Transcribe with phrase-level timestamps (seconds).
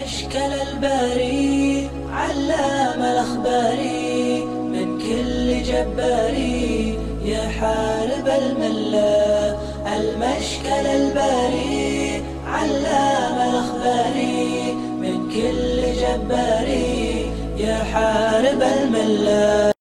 [0.00, 9.56] أشكال الباري علام الأخباري من كل جباري يا حارب الملا.
[9.96, 19.72] المشكل الباري علام الأخباري من كل جباري يا حارب الملا.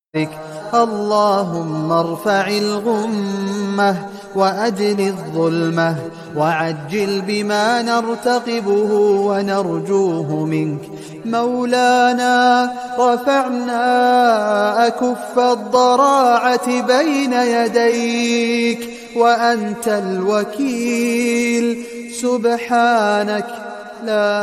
[0.74, 5.96] اللهم ارفع الغمة وأجل الظلمة
[6.36, 8.92] وعجل بما نرتقبه
[9.28, 10.90] ونرجوه منك.
[11.26, 13.88] مولانا رفعنا
[14.88, 21.86] أكف الضراعة بين يديك وأنت الوكيل.
[22.14, 23.48] سبحانك
[24.04, 24.36] لا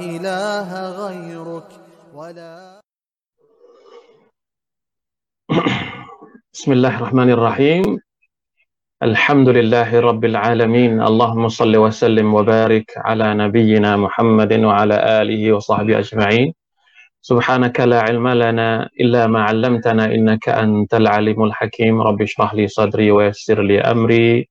[0.00, 1.70] إله غيرك
[2.14, 2.80] ولا
[6.52, 8.07] بسم الله الرحمن الرحيم.
[9.02, 11.02] الحمد لله رب العالمين.
[11.02, 16.54] اللهم صل وسلم وبارك على نبينا محمد وعلى آله وصحبه أجمعين.
[17.22, 22.02] سبحانك لا علم لنا إلا ما علمتنا إنك أنت العليم الحكيم.
[22.02, 24.48] رب اشرح لي صدري ويسر لي أمري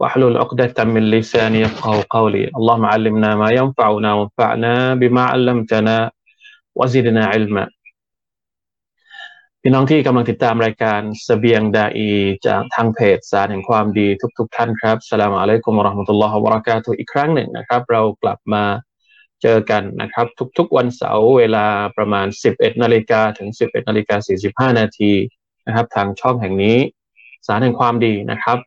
[0.00, 2.50] واحلل عقدة من لساني يفقهوا قولي.
[2.58, 6.10] اللهم علمنا ما ينفعنا وانفعنا بما علمتنا
[6.74, 7.66] وزدنا علما.
[9.66, 12.10] พี่น้องที่กำลังติดตามรายการสเสบียงดาอี
[12.46, 18.64] จากทางเพจสารแห่งความดีทุก ๆทท่านครับสลามอะลัยกุมรอฮ์มตุลลอฮ์วะบรักาตุอีกครั้งหนึ่งนะครับ เรากลับมา
[19.42, 20.26] เจอกันนะครับ
[20.58, 25.12] ทุก ๆ วันเสาร์เวลาประมาณ 11นาฬิกาถึง 11นาฬิกา45นาที
[25.66, 26.78] นะครับ ทางช่องแห่งนี้
[27.46, 28.58] สารแห่งความดีนะครับ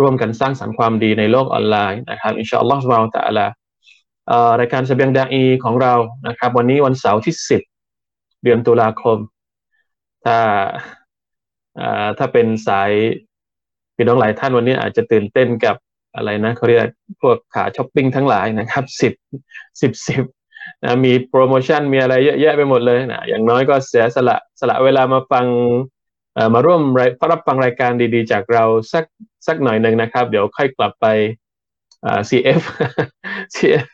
[0.00, 3.46] ร่วมกันสร้างสรรค์ความดีในโลกออนไลน์นะครับอินชาอัลลอฮ์สุบฮาตะอาลา
[4.60, 5.94] รายการสเสบียงดาอีของเรา
[6.26, 7.34] นะครับ วันนี้วันเสาร์ที่
[7.88, 9.18] 10 เดือนตุลาคม
[10.24, 10.38] ถ้า
[12.18, 12.90] ถ้าเป็นสาย
[13.96, 15.76] พี่น้องหลายท่านวันนี้อาจจะตื่นเต้นกับ
[16.16, 16.80] อะไรนะเขาเรียก
[17.20, 19.12] พวกขาช้อปปิ้งทั้งหลายนะครับสิบ
[19.80, 20.22] สิบสิบ
[20.84, 25.46] นะมีโปรโมชั่นมีอะไรเยอะแยะไปหมดเลยนะอย่างน้อยก็เสียสละสละเวลามาฟัง
[26.54, 26.82] มาร่วม
[27.30, 29.04] รับฟังรายการดีๆ จากเราสัก
[29.46, 31.06] สักหน่อยหนึ่งนะครับ เดี๋ยวค่อยกลับไป
[32.28, 32.60] CF
[33.54, 33.86] CF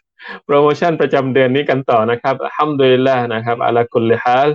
[0.44, 4.48] โปรโมชั่นประจำเดือนนี้กันต่อนะครับฮัมดุลิลละนะครับอัลกุลลิฮัล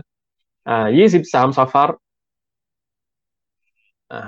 [0.69, 1.97] อ่ายี่สิบสามซาฟาร์
[4.11, 4.19] อ่า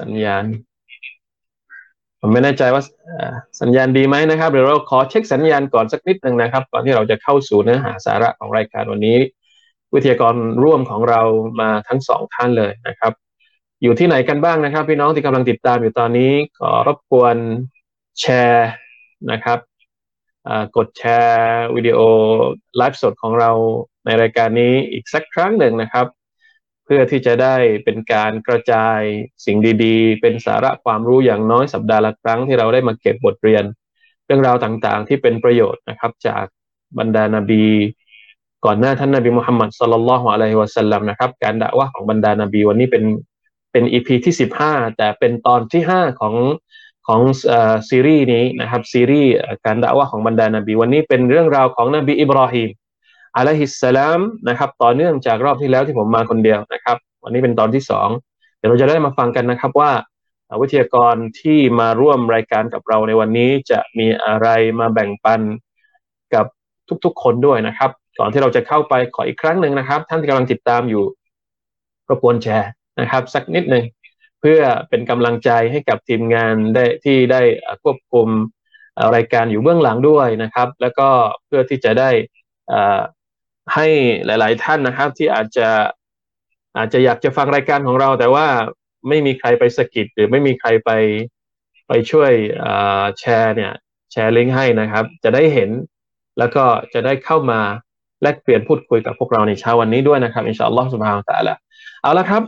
[0.00, 0.44] สัญญาณ
[2.20, 2.82] ผมไม่แน่ใจว่า
[3.60, 9.18] สัญญาณดีไหมนะครับเดี๋ยวเราขอเช็คสัญญาณก่อนสักนิดหนึ่งนะครับ ก่อนที่เราจะเข้าสู่เนื้อหาสาระของรายการวันนี้
[9.94, 10.34] วิทยากร
[10.64, 11.22] ร่วมของเรา
[11.60, 13.12] มาทั้งสองท่านเลยนะครับ
[13.82, 17.36] อยู่ที่ไหนกันบ้างนะครับ พี่น้องที่กำลังติดตามอยู่ตอนนี้ขอรบกวน
[18.20, 18.70] แชร์
[19.30, 19.58] นะครับ
[20.76, 21.98] กดแชร์วิดีโอ
[22.76, 23.50] ไลฟ์สดของเรา
[24.10, 26.06] ในรายการนี้อีกสักครั้งหนึ่งนะครับ
[26.84, 28.98] เพื่อที่จะได้เป็นการกระจาย
[29.44, 33.64] สิ่งดีๆ เป็นสาระความรู้อย่างน้อยสัปดาห์ละครั้งที่เราได้มาเก็บบทเรียน
[34.26, 36.44] เรื่องราวต่างๆ ที่เป็นประโยชน์นะครับ จาก
[36.98, 37.64] บรรดานาบี
[38.64, 43.04] ก่อนหน้าท่านนาบีมุฮัมมัดสุลลัลลอฮุอะลัยฮิวะสัลลัมนะครับ การด่าว่าของบรรดานาบีวันนี้เป็น
[43.72, 46.34] เป็นอีพีที่สิบห้าแต่เป็นตอนที่ห้าของ
[47.06, 47.20] ของ
[47.88, 49.32] ซีรีส์นี้นะครับซีรีส์
[49.64, 52.68] การด่าว่าของบรรดานาบี วันนี้เป็นเรื่องราวของนบีอิบราฮิม
[53.36, 58.08] อะลัยฮิสสลามนะครับ ต่อเนื่องจากรอบที่แล้วที่ผมมาคนเดียวนะครับ วันนี้เป็นตอนที่สอง
[58.58, 59.90] เดี๋ยวเราจะได้มาฟังกันนะครับว่า
[60.60, 64.48] วิทยากรที่มาร่วมรายการกับเราในวันนี้จะมีอะไร
[64.80, 65.40] มาแบ่งปัน
[66.34, 66.46] กับ
[67.04, 71.04] ทุกๆ คนด้วยนะครับ ก่อนที่เราจะเข้าไปขออีกครั้งหนึ่งนะครับ ท่านที่กำลังติดตามอยู่
[72.08, 72.70] รบกวนแชร์
[73.00, 73.84] นะครับ สักนิดหนึ่ง
[74.40, 77.42] เพื่อเป็นกำลังใจให้กับทีมงานได้ที่ได้
[77.82, 78.28] ควบคุม
[79.16, 81.08] รายการอยู่เบื้องหลังด้วยนะครับ แล้วก็
[81.46, 82.10] เพื่อที่จะได้
[83.74, 83.86] ให้
[84.26, 85.68] หลาย ๆ ท่านนะครับ ที่อาจจะ
[86.76, 88.46] อาจจะอยากจะฟังรายการของเรา แต่ว่า
[89.08, 90.90] ไม่มีใครไปสกิดหรือไม่มีใครไป
[91.88, 92.32] ไปช่วย
[93.18, 93.72] แชร์เนี่ย
[94.12, 95.70] แชร์ลิงก์ให้นะครับ จะได้เห็น
[96.38, 96.64] แล้วก็
[96.94, 97.60] จะได้เข้ามา
[98.22, 101.54] แลกเปลี่ยนพูดคุยกับพวกเราในเช้าวันนี้ด้วยนะครับอินชาอัลลอฮฺสุบฮานตะละ
[102.02, 102.42] เอาละครับ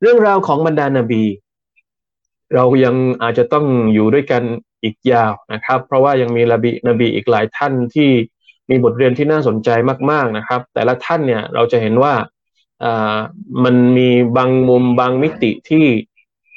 [0.00, 1.24] เรื่องราวของบรรดานาบี
[2.54, 4.42] เรายังอาจจะต้องอยู่ด้วยกัน
[4.82, 8.10] อีกยาวนะครับ เพราะว่ายังมีนบีนบีอีกหลายท่านที่
[8.70, 9.68] มีบทเรียนที่น่าสนใจ
[10.10, 12.14] มาก ๆนะครับ แต่ละท่านเนี่ยเราจะเห็นว่า
[13.64, 15.86] มันมีบางมุมบางมิติที่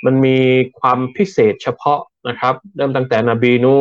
[0.05, 0.37] มันมี
[0.79, 3.75] ความพิเศษเฉพาะนะครับ เริ่มตั้งแต่นบีนู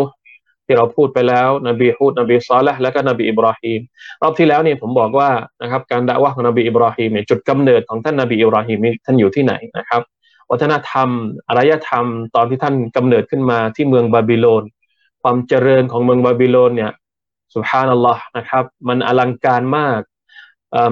[0.67, 3.81] ที่เราพูดไปแล้วนบีฮูดนบีซอลและและก็นบีอิบราฮิม
[4.23, 5.31] รอบที่แล้วเนี่ยผมบอกว่า
[5.63, 10.03] นะครับการด่าว่าของนบีอิบราฮิมเนี่ยจุดกำเนิดของท่านนบีอิบราฮิมมีท่านอยู่ที่ไหนนะครับ
[10.51, 11.09] วัฒนธรรม
[11.49, 14.63] อารยธรรม ตอนที่ท่านกำเนิดขึ้นมาที่เมืองบาบิโลน
[15.23, 16.91] ความเจริญของเมืองบาบิโลนเนี่ย
[17.55, 20.01] สุฮานัลลอฮ์นะครับ มันอลังการมาก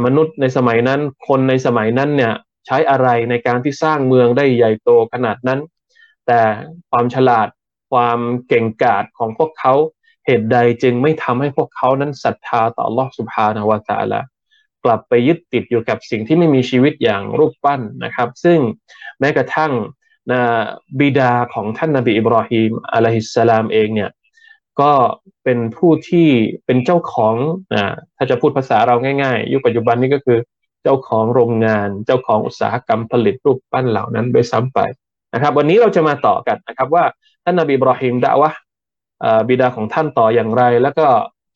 [0.05, 2.33] มนุษย์ในสมัยนั้น คนในสมัยนั้นเนี่ย
[2.67, 5.61] ใช้อะไรในการที่สร้างเมืองได้ใหญ่โตขนาดนั้น
[6.27, 6.41] แต่
[6.91, 7.49] ความฉลาด
[7.93, 8.19] ความ
[8.49, 9.75] เก่งกาจของพวกเขา
[10.27, 14.21] เหตุใดจึงไม่ทำให้พวกเขานั้นศรัทธาต่อลอสุภานาวตาละ
[14.85, 18.59] กลับไปยึดติดอยู่กับสิ่งที่ไม่มีชีวิตอย่างรูปปั้นนะครับ ซึ่ง
[19.21, 19.73] แม้กระทั่ง
[20.31, 20.41] นะ
[21.01, 24.11] บิดาของท่านนาบีอิบราฮิมอะลัยฮิสสลามเองเนี่ย
[24.81, 24.93] ก็
[25.44, 26.29] เป็นผู้ที่
[26.67, 27.35] เป็นเจ้าของ
[27.75, 30.38] นะถ้าจะพูดภาษาเราง่ายๆ ยุคปัจจุบันนี้ก็คือ
[30.82, 34.79] เจ้าของโรงงาน เจ้าของอุตสาหกรรมผลิตรูปปั้นเหล่านั้นโดยซ้ำไป
[35.35, 37.05] นะครับ วันนี้เราจะมาต่อกันนะครับว่า
[37.44, 38.50] ท่านนบีบราฮิมด่าวะ
[39.49, 41.06] บิดาของท่านต่ออย่างไร แล้วก็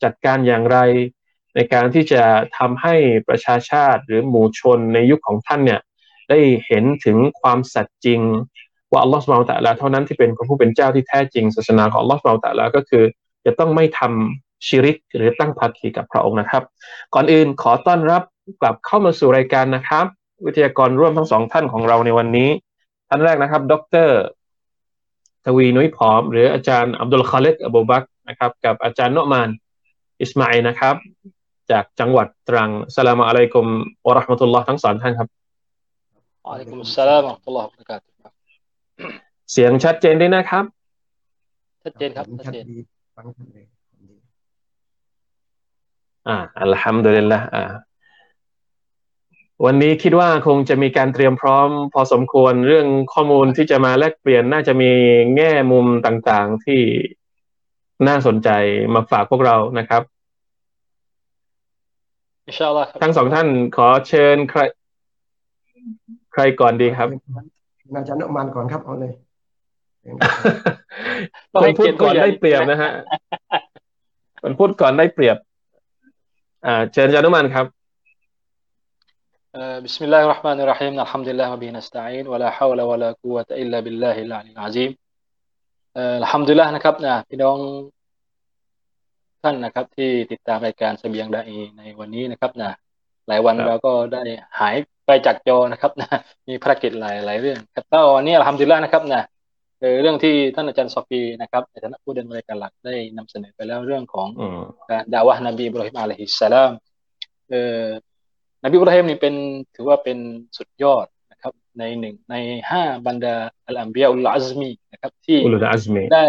[0.04, 0.78] จัดการอย่างไร
[1.54, 2.22] ในการที่จะ
[2.56, 2.94] ทำให้
[3.28, 5.80] ประชาชาติหรือหมู่ชนในยุคของท่านเนี่ย
[6.30, 8.20] ได้เห็นถึงความสัตย์จริง
[8.92, 13.04] ว่าอัลลอฮฺสุบไบร์ตะลาเท่านั้นที่เป็นผู้เป็นเจ้าที่แท้จริงศาสนาของอัลลอฮฺสุบไบร์ตะลาก็คือ
[13.46, 16.62] จะต้องไม่ทำชิริกหรือตั้งภาคีกับพระองค์นะครับ
[17.14, 18.22] ก่อนอื่นขอต้อนรับ
[18.60, 20.06] กลับเข้ามาสู่รายการนะครับ
[20.46, 22.50] วิทยากรร่วมทั้งสองท่านของเราในวันนี้
[23.08, 23.74] ท่านแรกนะครับ ด
[24.08, 24.10] ร
[25.44, 29.50] ทวีนุ้ยผอม หรืออาจารย์อับดุลคาเลตอบูบักนะครับกับอาจารย์โนมาน
[30.22, 30.96] อิสมาอินะครับ
[31.70, 33.66] จากจังหวัดตรังสลามอะลัยกุม
[34.06, 35.28] วะราะห์มะตุลลอฮ์ทั้งสองท่านครับ
[36.46, 38.10] อะลัยกุมสลามวะราะห์มะตุลลอฮ์บะเรกาตุ
[39.52, 40.64] เสียงชัดเจนด้วยนะครับ
[41.84, 42.66] ชัดเจนครับชัดเจน
[43.16, 43.64] ฟังชัดเลย
[46.28, 47.72] อ่าอัลฮัมดุลิลละอ่า
[49.64, 54.92] วันนี้คิดว่าคงจะมีการเตรียมพร้อม พอสมควรเรื่องข้อมูลที่จะมาแลกเปลี่ยนน่าจะมี
[55.36, 56.82] แง่มุมต่างๆที่
[58.08, 58.48] น่าสนใจ
[58.94, 60.02] มาฝากพวกเรานะครับ
[63.02, 64.60] ทั้งสองท่านขอเชิญใคร
[66.32, 67.08] ใครก่อนดีครับ
[67.95, 69.13] อาจารย์นมันก่อนครับเอาเลย
[71.61, 72.91] คนพูดก่อนได้เปรียบนะฮะ
[74.41, 75.37] คนพูดก่อนได้เปรียบ
[76.65, 77.67] อ่า เชิญอาจารย์นุมันครับ
[79.85, 84.51] بسم الله الرحمن الرحيم الحمد لله وبه نستعين ولا حول ولا قوة إلا بالله العلي
[84.57, 84.91] العظيم
[86.23, 87.57] الحمد لله นะครับนะพี่น้อง
[89.43, 92.71] ท่านนะครับ ที่ติดตามรายการเสบียงดาอีในวันนี้นะครับนะ
[93.27, 94.23] หลายวันเราก็ได้
[94.59, 94.75] หาย
[95.08, 96.08] ไปจากจอนะครับนะ
[96.48, 99.22] มีภารกิจหลายหลายเรื่องครับแต่วันนี้ทำดีแล้วนะครับนะ
[100.02, 104.28] เรื่องที่ท่านอาจารย์ซอฟีนะครับในฐานะผู้ดำเนินรายการหลักได้นำเสนอไปแล้วเรื่องของ
[104.90, 106.72] การดาวะนบีอิบราฮิมอะลัยฮิสสลาม
[107.48, 107.86] เอ่อ
[108.64, 109.34] นบีอิบราฮิมนี่เป็น
[109.74, 110.18] ถือว่าเป็น
[110.56, 112.34] สุดยอดนะครับ ในหนึ่งใน
[112.70, 113.34] ห้าบรรดา
[113.66, 115.38] อัลอัมบียอุลอัซมีนะครับ ที่
[116.12, 116.24] ได้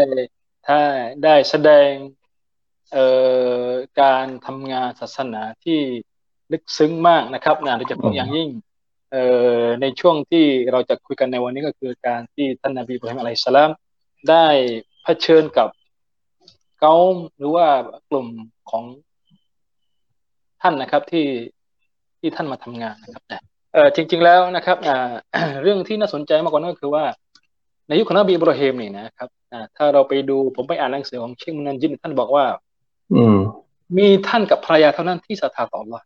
[0.68, 0.80] ถ้า
[1.24, 1.92] ได้แสดง
[2.92, 3.06] เอ่
[3.66, 3.70] อ
[4.02, 5.80] การทำงานศาสนาที่
[6.52, 8.50] ลึกซึ้งมากนะครับนะโดยเฉพาะอย่างยิ่ง
[9.12, 9.24] เอ่
[9.62, 13.70] อในช่วงที่เราจะคุยกันในวันนี้ก็คือการที่ท่านนบีอิบราฮิมอะลัยฮิสสลาม
[14.30, 14.48] ได้
[15.04, 15.68] เผชิญกับ
[16.80, 16.96] เกา
[17.38, 17.68] หรือว่า
[18.10, 18.28] กลุ่ม
[18.70, 18.84] ของ
[20.62, 21.28] ท่านนะครับที่
[22.20, 23.24] ที่ท่านมาทำงานนะครับ
[23.74, 24.78] เออจริง ๆแล้วนะครับ
[25.64, 27.04] เรื่องที่น่าสนใจมากกว่านั้นก็คือว่า
[27.88, 29.30] ในยุคของนบีอิบราฮิมนี่นะครับ
[29.78, 32.46] ถ้าเราไปดูผมไปอ่านหนังสือของเชคมุนันจินท่านบอกว่า
[33.14, 33.38] อืม
[33.98, 36.02] มีท่านกับภรรยาเท่านั้นที่ศรัทธาต่อ Allah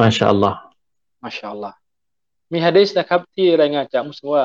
[0.00, 0.58] มาชาอัลลอฮ์
[1.24, 1.76] มาชาอัลลอฮ์
[2.52, 4.44] มีฮะดิษนะครับ ที่รายงานจากมุสลิมว่า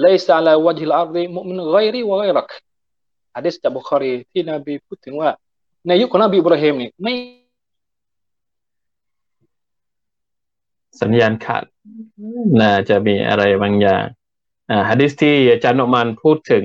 [0.00, 2.48] เลซาลาวะจิลอารีมุมินไกรีวะไกรัก
[3.36, 5.30] ฮะดิษจากบุคารีที่นบีพูดถึงว่า
[5.86, 7.14] ในยุคของนบีอิบราฮิมนี่ไม่
[11.02, 11.64] สัญญาณขาด
[12.60, 14.04] น่าจะมีอะไรบางอย่าง
[14.70, 16.64] อ่าฮะดิษที่อาจารย์โนมันพูดถึง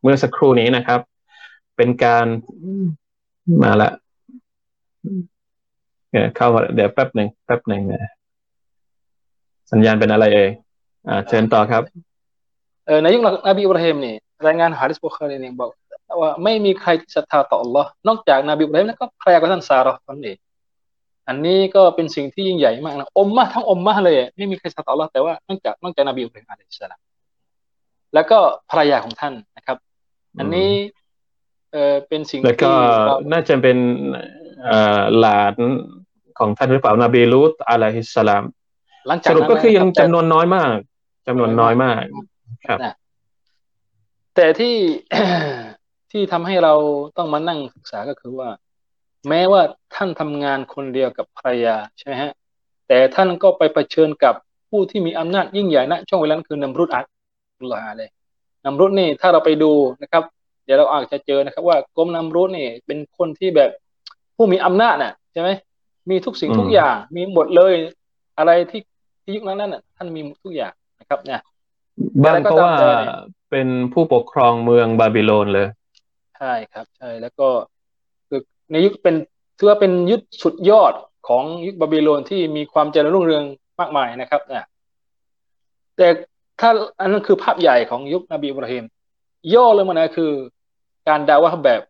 [0.00, 1.00] เมื่อสักครู่นี้นะครับ
[1.76, 2.26] เป็นการ
[3.62, 3.90] มาละ
[6.36, 8.12] เข้ามาเดี๋ยวแป๊บหนึ่งแป๊บหนึ่งนะ
[9.70, 10.50] สัญญาณเป็นอะไรเอง
[11.08, 11.82] อ่าเชิญต่อครับ
[12.86, 14.14] เออในยุคนบีอิบราฮิมนี่
[14.46, 15.70] รายงานฮะดิษบุคอรีเนี่ยบอก
[16.20, 20.34] ว่าไม่มีใครที่ศรัทธาต่อ Allah นอกจากนบีอิบราฮิมแล้วก็ใครก็ท่านซาร์คนนี้
[21.28, 27.00] อันนี้ก็เป็นสิ่งที่ยิ่งใหญ่มากนะอมมาทั้งอมมาเลย ไม่มีใครศรัทธาอัลลอฮ์แต่ว่านอกจากนอกจากนบีอุบัยอะลัยฮิสสลาม
[28.14, 28.38] แล้วก็
[28.70, 29.76] ภรรยาของท่านนะครับ
[30.38, 30.70] อันนี้
[31.72, 32.72] เออเป็นสิ่งแล้วก็
[33.32, 33.78] น่าจะเป็น
[35.20, 35.54] หลาน
[36.38, 38.42] ของท่านหรือเปล่านบีลูตอะลัยฮิสสลาม
[39.06, 40.76] หลังจากสรุปก็คือยังจำนวนน้อยมาก
[41.26, 42.00] จำนวนน้อยมาก
[42.68, 42.78] ครับ
[44.34, 44.76] แต่ที่
[46.10, 46.74] ที่ทำให้เรา
[47.16, 48.48] ต้องมานั่งศึกษาก็คือว่า
[49.28, 49.62] แม้ว่า
[49.94, 52.32] ท่านทำงานคนเดียวกับภรรยาใช่ไหมฮะ
[52.88, 54.34] แต่ท่านก็ไปเผชิญกับ
[54.70, 57.00] ผู้ที่มีอำนาจยิ่งใหญ่นะช่วงเวลานั้นคือนำรุดอั
[57.64, 58.10] ลลอฮ์เลย
[58.64, 60.22] นำรุดนี่ถ้าเราไปดูนะครับ
[60.64, 63.70] เดี๋ยวเราอาจจะเจอนะครับ ว่ากรมนำรุดนี่เป็นคนที่แบบ
[64.36, 65.50] ผู้มีอำนาจน่ะใช่ไหม
[66.10, 67.74] มีทุกสิ่งทุกอย่างมีหมดเลย
[68.38, 68.89] อะไรที่ที่
[69.34, 71.40] ยุคนั้นนั่นน่ะท่านมีทุกอย่างนะครับเนี่ย
[72.24, 72.74] บางก็ว่า
[73.50, 75.68] เป็นผู้ปกครองเมืองบาบิโลนเลย
[76.38, 77.48] ใช่ครับ ใช่แล้วก็
[78.72, 79.14] ในยุคเป็น
[79.58, 80.92] ถือว่าเป็นยุคสุดยอด
[81.28, 83.44] ของยุคบาบิโลนที่มีความเจริญรุ่งเรือง
[83.80, 84.66] มากมายนะครับนะ
[85.96, 86.08] แต่
[86.60, 86.70] ถ้า
[87.00, 88.84] อันนั้นคือภาพใหญ่ของยุคนบีอิบราฮิม
[89.54, 90.32] ย่อเลยมันนะคือ
[91.08, 91.82] การดาวะแบบ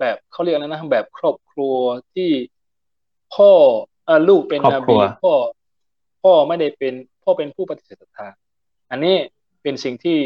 [0.00, 1.76] แบบเขาเรียกอะไรนะแบบครอบครัว
[2.14, 2.30] ที่
[3.34, 3.50] พ่อ
[4.08, 5.32] อลูกเป็นนบีพ่อ
[6.21, 8.27] พ่อไม่ได้เป็นพ่อเป็นผู้ปฏิเสธศรัทธา
[8.91, 9.15] อันนี้
[9.61, 10.17] เป็นสิ่งที่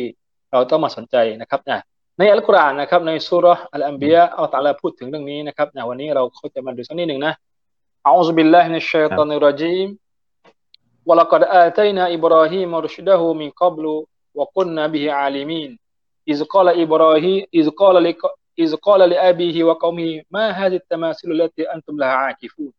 [0.51, 1.79] เราต้องมาสนใจนะครับนะ
[2.17, 7.33] ในอัลกุรอานนะครับ ในสุรอัลอัมบียะอัลตาลาพูดถึงเรื่องนี้นะครับนะวันนี้เราเขาจะมาดูสักนิดหนึ่งนะ
[8.05, 9.87] อัลลอฮฺบิลลาฮิมินัชชัยฏอนิรรจีม
[11.09, 15.79] ولقد آتينا إبراهيم رشده من قبل وقلنا به عالمين
[16.27, 18.21] إذ قال إبراهيم إذ قال لك
[18.59, 22.73] إذ قال لأبيه وقومه ما هذه التماثيل التي أنتم لها عاكفون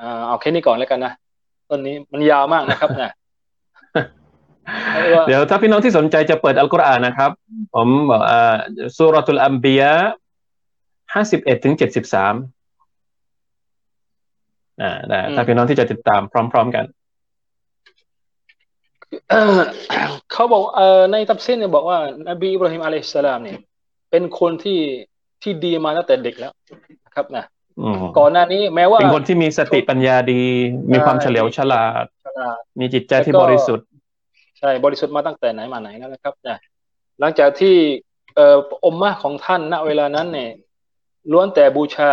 [0.00, 1.12] อ่าเอาแค่นี้ก่อนแล้วกันนะ
[1.73, 3.11] ต้นนี้มันยาวมากนะครับนะ
[5.27, 7.31] เดี๋ยวถ้าพี่น้องที่สนใจจะเปิดอัลกุรอานนะครับ
[7.75, 8.55] ผมบอกอ่า
[8.97, 9.93] สุรตุลอัมบียะ
[11.13, 12.35] ห้าสิบเอ็ดถึงเจ็ดสิบสาม
[14.81, 16.85] อ่าได้ถ้าพี่น้องที่จะติดตามพร้อม ๆกัน
[20.31, 21.97] เขาบอกเอ่อในตับซินเนี่ยบอกว่า
[22.29, 23.57] นบีอิบราฮิมอะลัยฮิสสลามเนี่ย
[24.11, 24.79] เป็นคนที่
[25.43, 26.53] ที่ดีมาตั้งแต่เด็กแล้ว
[27.05, 27.43] นะครับนะ
[28.19, 30.41] ก่อนหน้านี้แม้ว่าเป็นคนที่มีสติปัญญาดี
[30.91, 32.05] มีความเฉลียวฉลาด
[32.79, 33.87] มีจิตใจที่บริสุทธิ์
[34.59, 36.57] ใช่บริสุทธิ์มาตั้งแต่ไหนมาไหนแล้วนะครับนะ
[37.19, 37.75] หลังจากที่
[38.35, 40.51] เอ่ออมมาของท่านณเวลานั้นเนี่ย
[41.31, 42.11] ล้วนแต่บูชา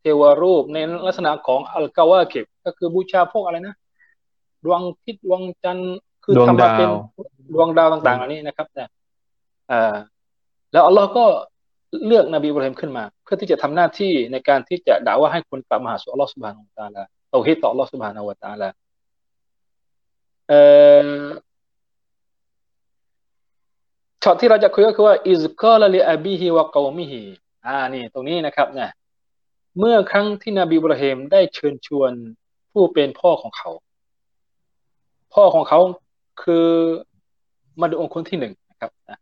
[0.00, 3.74] เทวรูปในลักษณะของอัลกาวาเก็บก็คือบูชาพวกอะไรนะ
[4.64, 6.90] ดวงทิศดวงจันทร์คือทำมาเป็น
[7.54, 8.88] ดวงดาวต่างๆเหล่านี้นะครับนะ
[9.72, 9.94] อ่า
[10.72, 11.24] แล้วอัลลอฮ์ก็
[12.06, 18.68] เลือกนบีอิบราฮิมขึ้นมา เพื่อที่จะทำหน้าที่ในการที่จะด่าว่าให้คนกลับมาหาสุลลอฮ์สุบานอัลตาลาเตาฮีดต่ออัลลอฮ์ซุบฮานะฮูวะตะอาลา
[20.48, 20.60] เอ่
[21.06, 21.08] อ
[24.22, 27.20] ช็อตที่เราจะคุยก็คือว่าإذ قال لأبيه وقومه
[27.66, 28.90] อ่านี่ตรงนี้นะครับเนะ
[29.78, 32.12] เมื่อครั้งที่นบีอิบราฮิมได้เชิญชวน
[32.72, 33.70] ผู้เป็นพ่อของเขา
[35.34, 35.80] พ่อของเขา
[36.42, 36.68] คือ
[37.80, 39.18] มาดูองค์คนที่หนึ่งนะครับนะ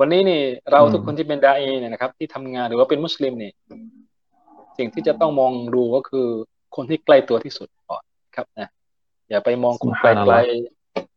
[0.00, 0.40] วันนี้นี่
[0.72, 3.52] เราทุกคนที่เป็นดาอีเนี่ยนะครับ ที่ทำงานหรือว่าเป็นมุสลิมเนี่ย
[4.78, 6.26] สิ่งที่จะต้องมองดูก็คือ
[6.76, 8.02] คนที่ใกล้ตัวที่สุดก่อน
[8.36, 8.68] ครับนะ
[9.30, 10.36] อย่าไปมองคนไกลไกล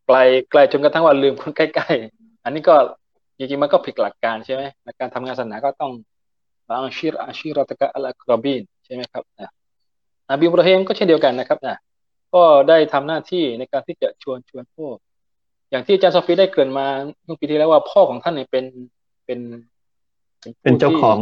[0.06, 0.18] ไกล
[0.52, 2.76] ไกลจนกระทั่งว่าลืมคนใกล้ๆอันนี้ก็
[3.38, 5.92] จริงๆมันก็ผิดหลักการใช่ไหมในการทำงานศาสนาก็ต้อง
[6.70, 9.52] อาชีรอาชีรตะกะอัลกรบีนใช่ไหมครับนะ
[10.30, 11.78] นบีบรเฮมก็เช่นเดียวกันนะครับนะ
[12.34, 14.96] ก็ได้ทำหน้าที่ในการที่จะชวนชวนพวก
[15.70, 16.88] อย่างที่อาจารย์ซอฟีได้เกริ่นมา
[17.26, 18.66] เมื่อปีที่แล้วว่าพ่อของท่านเนี่ยเป็น
[19.26, 19.40] เป็น
[20.62, 21.18] เป็นเจ้าของ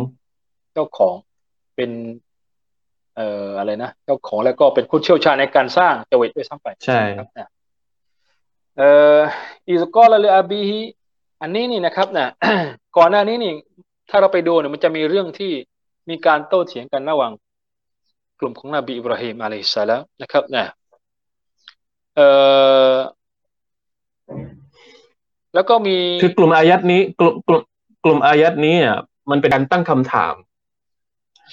[0.73, 1.15] เจ้าของ
[1.75, 1.91] เป็น
[3.15, 7.27] เอ่ออะไรนะเจ้าของแล้วก็เป็นผู้เชี่ยวชาญในการสร้างจวิตด้วยซ้ำไปใช่ครับ
[8.77, 9.19] เอ่อ
[9.67, 10.79] อิสกอลเลอาบีฮี
[11.41, 12.27] อันนี้นี่นะครับนะ
[12.97, 13.53] ก่อนหน้านี้นี่
[14.09, 15.51] ถ้าเราไปดูเนี่ยมันจะมีเรื่องที่
[16.09, 17.31] มีการโต้เถียงกันระหว่าง
[18.39, 20.65] กลุ่มของนบีอิบราฮิมอะลัยฮิสสลามนะครับนะ
[22.15, 22.27] เอ่
[22.91, 22.93] อ
[25.53, 27.61] แล้วก็มีคือกลุ่มอายัดนี้ กลุ่มกลุ่ม
[28.03, 30.33] กลุ่มอายัดนี้อะมันเป็นการตั้งคำถาม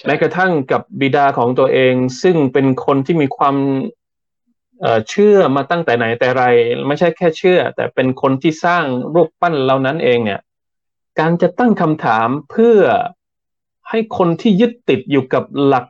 [0.05, 3.55] แม้กระทั่งกับบิดาของตัวเอง ซึ่งเป็นคนที่มีความ
[5.09, 6.43] เชื่อมาตั้งแต่ไหนแต่ไร
[6.87, 10.39] ไม่ใช่แค่เชื่อ แต่เป็นคนที่สร้างรูปปั้นเหล่านั้นเองเนี่ย
[11.19, 12.79] การจะตั้งคำถามเพื่อ
[13.89, 15.85] ให้คนที่ยึดติดอยู่กับหลัก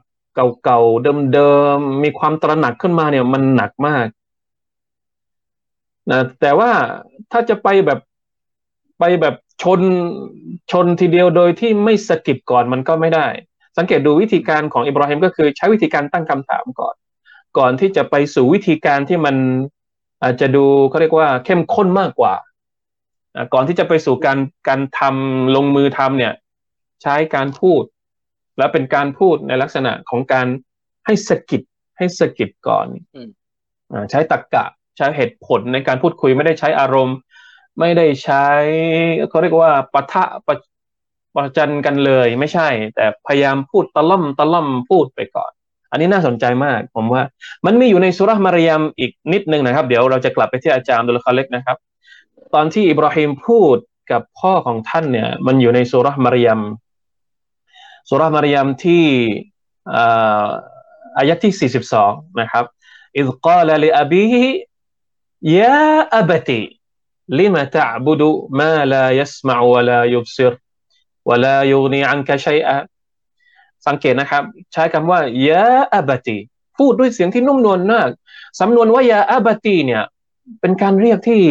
[0.63, 4.05] เก่าๆเดิมๆมีความตระหนักขึ้นมาเนี่ยมันหนักมาก
[6.11, 6.71] นะแต่ว่า
[7.31, 7.99] ถ้าจะไปแบบ
[8.99, 9.81] ไปแบบชน
[10.71, 13.27] ชนทีเดียวโดยที่ไม่สกิดก่อนมันก็ไม่ได้
[13.77, 16.95] สังเกตดูวิธีการของอิบราฮิมก็คือใช้วิธีการตั้งคำถามก่อน
[17.57, 19.35] ก่อนที่จะไปสู่วิธีการที่มัน
[20.23, 22.33] อาจจะดูเขาเรียกว่าเข้มข้นมากกว่า
[23.53, 26.33] ก่อนที่จะไปสู่การการทำลงมือทำเนี่ย
[27.01, 27.83] ใช้การพูด
[28.57, 30.47] แล้วเป็นการพูดในลักษณะของการ
[31.05, 31.61] ให้สกิด
[31.97, 32.87] ให้สกิดก่อน
[34.11, 34.65] ใช้ตรกกะ
[34.97, 37.17] ใช้เหตุผลในการพูดคุยไม่ได้ใช้อารมณ์
[37.79, 38.45] ไม่ได้ใช้
[39.29, 40.55] เขาเรียกว่าปะทะประ
[41.35, 45.51] ประจันกันเลยไม่ใช่ แต่พยายามพูดตะล่อมตะล่อมพูดไปก่อน
[45.91, 47.23] อันนี้น่าสนใจมาก ผมว่า
[47.65, 51.77] มันมีอยู่ในสุรามารยามอีกนิดนึงนะครับ เดี๋ยวเราจะกลับไปที่อาจารย์ดุลคาเล็กนะครับ
[52.53, 53.77] ตอนที่อิบราฮิมพูด
[54.11, 56.61] กับพ่อของท่านเนี่ย มันอยู่ในสุรามารยาม
[58.09, 59.05] สุรามารยามที่
[61.17, 62.65] อายะที่ 42 นะครับ
[63.15, 64.25] อิซกาลลิอาบี
[65.44, 66.62] يا أبتي
[67.28, 70.52] لم تعبد ما لا يسمع ولا يبصر
[71.24, 72.86] ولا يغني عنك شيئا
[73.88, 76.36] สังเกตนะครับ ใช้คำว่ายาอับตี
[76.78, 78.08] พูดด้วยเสียงที่นุ่มนวลมาก
[78.60, 80.04] สำนวนว่ายาอับตีเนี่ย
[80.60, 81.42] เป็นการเรียกที่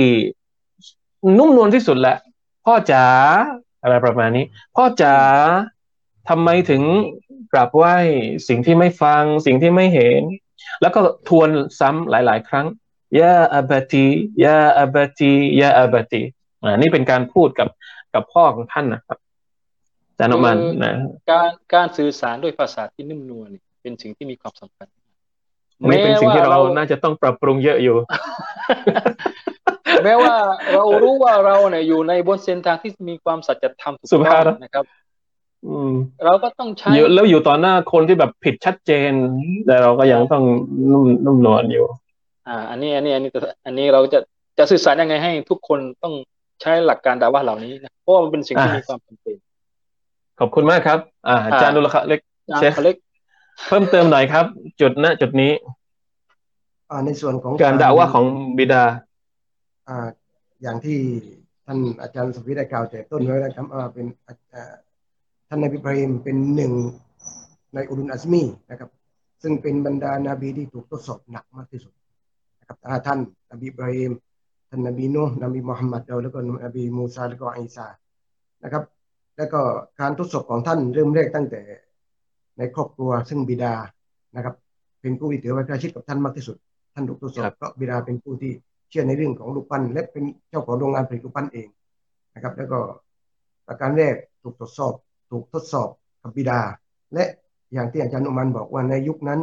[1.37, 2.17] นุ่มนวลที่สุดแหละ
[2.65, 3.05] พ่อจ๋า
[3.83, 4.45] อะไรประมาณนี้
[4.75, 5.15] พ่อจ๋า
[6.29, 6.83] ทำไมถึง
[7.51, 7.95] กราบไหว้
[8.47, 10.21] สิ่งที่ไม่ฟัง สิ่งที่ไม่เห็น
[10.81, 11.49] แล้วก็ทวน
[11.79, 12.65] ซ้ำหลาย ๆ ครั้ง
[13.20, 14.06] ยาอับตี
[14.44, 16.22] ยาอับตียาอับตี
[16.62, 17.68] อ่านี่เป็นการพูดกับ
[18.14, 19.18] กับพ่อของท่านนะครับ
[20.10, 20.94] อาจารย์นุมันคือนะ
[21.30, 24.86] การการสื่อสารด้วยภาษาที่นุ่มนวลนี่เป็นสิ่งที่มีความสำคัญ
[25.80, 27.96] อันนี้เป็นสิ่งที่เราน่าจะต้องปรับปรุงเยอะอยู่
[30.04, 30.34] แม้ว่า
[30.72, 34.84] เรารู้ว่าเราเนี่ยอยู่ในบนเส้นทางที่มีความสัจธรรมถูกสุต้ภาอพงนะครับ
[35.66, 35.92] อืม
[36.24, 39.12] เราก็ต้องใช้อยู่แล้วอยู่ต่อหน้าคนที่แบบผิดชัดเจน
[39.66, 40.44] แต่เราก็ยังต้อง
[40.92, 41.86] นุ่มนุ่มนวลอยู่
[42.48, 43.30] อ่า อันนี้ อันนี้ อันนี้
[43.66, 44.18] อันนี้เราจะ
[44.58, 46.14] จะสื่อสารยังไงให้ทุกคนต้อง
[46.60, 49.36] ใช้หลักการดาว่าเหล่านี้นะเพราะว่ามันเป็นสิ่งที่อ่ามีมีความจำเป็น
[50.40, 50.98] ขอบคุณมากครับ
[51.28, 52.20] อ่าอาจารย์ดุลคะเล็ก
[52.52, 52.96] อ่าเชฟเขาเล็ก
[53.68, 54.44] เพิ่มเติมหน่อยครับ
[54.80, 55.52] จุดณจุดนี้
[56.90, 58.24] อ่าในส่วนของการด่าว่าของ
[58.58, 58.84] บิดา
[59.88, 60.06] อ่า
[60.62, 60.98] อย่างที่
[61.66, 64.06] ท่านอาจารย์สุวิทย์ได้กล่าวแต่ต้นไว้นะครับว่าเป็น
[64.54, 64.74] อ่า
[65.48, 66.72] ท่านนบีอิบราฮิมเป็นหนึ่ง
[67.74, 68.90] ในอุลุนอัซมีนะครับ
[69.42, 71.92] ซึ่งเป็นบรรดานาบีที่ถูกทดสอบหนักมากที่สุด
[72.64, 73.18] นะครับถ้าท่าน
[73.50, 74.12] นบีอิบราฮิม
[74.68, 77.86] ท่านนบีนูห์นบีมุฮัมมัดแล้วก็นบีมูซาแล้วก็อีสา
[78.62, 78.82] นะครับ
[79.36, 79.60] แล้วก็
[80.00, 81.62] การทดสอบของท่านเริ่มแรกตั้งแต่
[82.58, 83.74] ในครอบครัวซึ่งบิดา
[84.36, 84.54] นะครับ
[85.00, 86.56] เป็นผู้ที่ถือไว้ใกล้ชิดกับท่านมากที่สุด
[86.94, 88.52] ท่านถูกทดสอครับบเพราะบิดาเป็นผู้ที่
[88.90, 91.68] เชื่อในเรื่องของรูปปั้นและเป็นเจ้าของโรงงานผลิตรูปปั้นเอง
[92.34, 92.78] นะครับ แล้วก็
[93.66, 94.94] ประการแรกถูกทดสอบ
[95.30, 95.88] ถูกทดสอบ
[96.22, 96.60] กับบิดา
[97.14, 97.24] และ
[97.72, 99.40] อย่างที่อาจารย์อุมันบอกว่าในยุคนั้น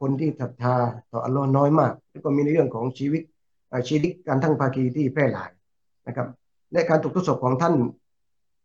[0.00, 0.76] คนที่ศรัทธา
[1.12, 3.22] ต่ออัลลอฮ์น้อยมาก แล้วก็มีในเรื่องของชีวิต
[3.88, 5.50] ชีวิตการทั้งภาคีที่แพร่หลาย
[6.06, 6.28] นะครับ
[6.72, 7.74] และการถูกทดสอบของท่าน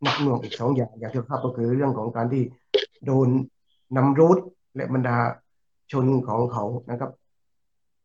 [0.03, 2.43] หนักหน่วงอีกสองอย่างอย่างที่ทราบก็คือเรื่องของการที่
[3.05, 3.27] โดน
[3.97, 4.37] นำรูด
[4.75, 5.17] และบรรดา
[5.91, 7.11] ชนของเขานะครับ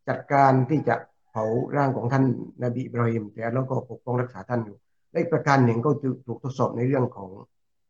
[0.09, 0.97] จัดการที่จะ
[1.31, 1.45] เผา
[1.77, 2.25] ร่างของท่าน
[2.63, 4.77] นบีบราฮิมแต่แล้วก็ปกป้องรักษาท่านอยู่
[5.13, 7.31] และประการหนึ่งก็คือถูกทดสอบในเรื่องของ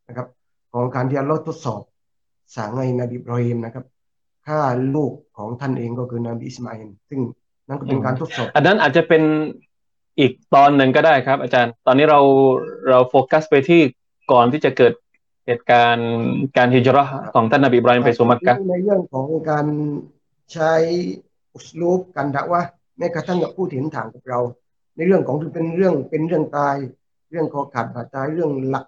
[0.09, 0.29] นะครับ
[0.73, 1.83] ของการที่อัลลอฮ์ทดสอบ
[2.57, 3.85] สั่งให้นบีบราฮิมนะครับ
[4.47, 4.61] ฆ่า
[4.95, 7.21] ลูกของท่านเองก็คือนบีอิสมาอิลซึ่ง
[7.69, 9.23] นั่นก็เป็นการทดสอบอันนั้นอาจจะเป็น
[10.19, 12.21] อีกตอนหนึ่งก็ได้ครับ อาจารย์ ตอนนี้เรา
[12.89, 13.81] เราโฟกัสไปที่
[14.33, 14.93] ก่อนที่จะเกิด
[15.47, 16.11] เหตุการณ์
[16.57, 19.67] การฮิจเราะห์ของท่านนบีอิบราฮิมไปสู่มักกะฮ์ในเรื่องของการ
[20.53, 20.73] ใช้
[21.55, 22.63] อุสลูปการด่าว่า
[22.99, 24.41] แม้กระทั่งกับผู้เห็นต่างกับเรา
[24.97, 26.77] ในเรื่องของที่เป็นเรื่องเป็นเรื่องตาย
[27.31, 28.87] เรื่องคอขาดบาดตายเรื่องหลัก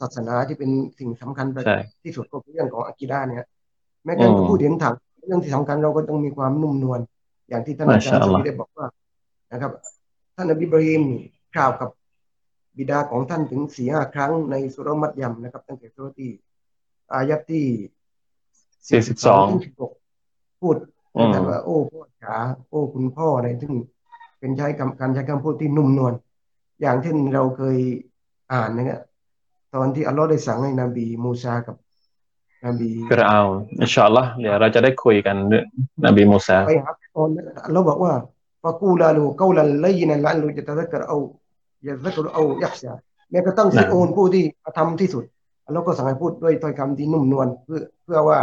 [0.00, 3.46] ศาสนาที่เป็นสิ่งสำคัญใช่ที่สุดก็คือเรื่องของอากีดาเนี่ย
[4.04, 4.94] แม้กระทั่งกับอืมผู้เห็นต่าง
[5.26, 7.00] เรื่องที่สำคัญเราก็ต้องมีความนุ่มนวล
[7.48, 8.86] อย่างที่ท่านอาจารย์มาชาอัลสุลอฮ์วิได้บอกว่า
[9.52, 9.72] นะครับ
[10.36, 11.22] ท่านนบีอิบราฮิมนี่
[11.56, 11.88] กล่าวกับ
[12.76, 16.30] บิดาของท่านถึงสี่ห้าครั้งในสุรมัดยัมนะครับ ตั้งแต่สุรที่
[17.14, 17.66] อายัดที่
[18.88, 19.62] 42ถึง
[20.10, 20.76] 16พูด
[21.14, 22.34] อืมท่านว่า โอ้พ่อจ๋า
[22.68, 23.72] โอ้คุณพ่ออะไรซึ่ง
[24.38, 26.12] เป็นใช้คำการใช้คำพูดที่นุ่มนวล
[26.80, 27.78] อย่างที่เราเคย
[28.52, 28.98] อ่านนะครับ
[29.74, 31.76] ตอนที่อัลลอฮ์ได้สั่งให้นบีมูซากับ
[32.66, 35.64] นบีฟิรเอาน์อินชาอัลลอฮ์เดี๋ยวเราจะได้คุยกันเรื่อง
[36.06, 37.28] นบีมูซาไปหาตอน
[37.66, 38.12] อัลลอฮ์บอกว่า
[38.62, 41.16] ฟะกูลาลูกาลันลัยนันละอันลูจะตะซักกะรเอา
[41.86, 42.92] ยะซักกะรเอายักษา
[43.30, 45.24] แม้กระทั่งนะฟิรโอนผู้ที่กระทำที่สุด
[45.66, 48.38] อัลลอฮ์ก็สั่งให้พูดด้วยถ้อยคำที่นุ่มนวลเพื่อเพื่อว่า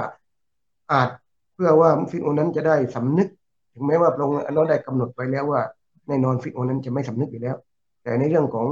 [0.92, 1.10] อาจ
[1.56, 3.28] เพื่อว่าฟิรโอนนั้นจะได้สำนึก
[3.74, 5.62] ถึงแม้ว่าพระองค์อัลลอฮ์ได้กำหนดไว้แล้วว่า
[6.08, 7.56] แน่นอนฟิรโอนนั้นจะไม่สำนึกอยู่แล้ว
[8.04, 8.68] แต่ในเรื่องของ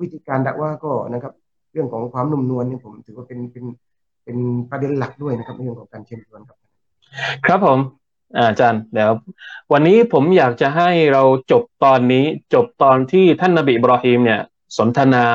[0.00, 1.32] วิธีการดักว่าก็นะครับ
[1.76, 3.64] เรื่องของความนุ่มนวลเนี่ยผมถือว่าเป็นเป็น
[4.24, 4.38] เป็น
[4.70, 6.56] ประเด็นหลักด้วยนะครับในเรื่องของการเชิญชวนครับ
[7.46, 7.78] ครับผม
[8.36, 9.12] อาจารย์เดี๋ยว
[9.72, 14.40] วันนี้ผมอยากจะให้เราจบตอนนี้จบตอนที่ท่านนบีบราฮิมเนี่ย
[14.78, 15.26] สนทนา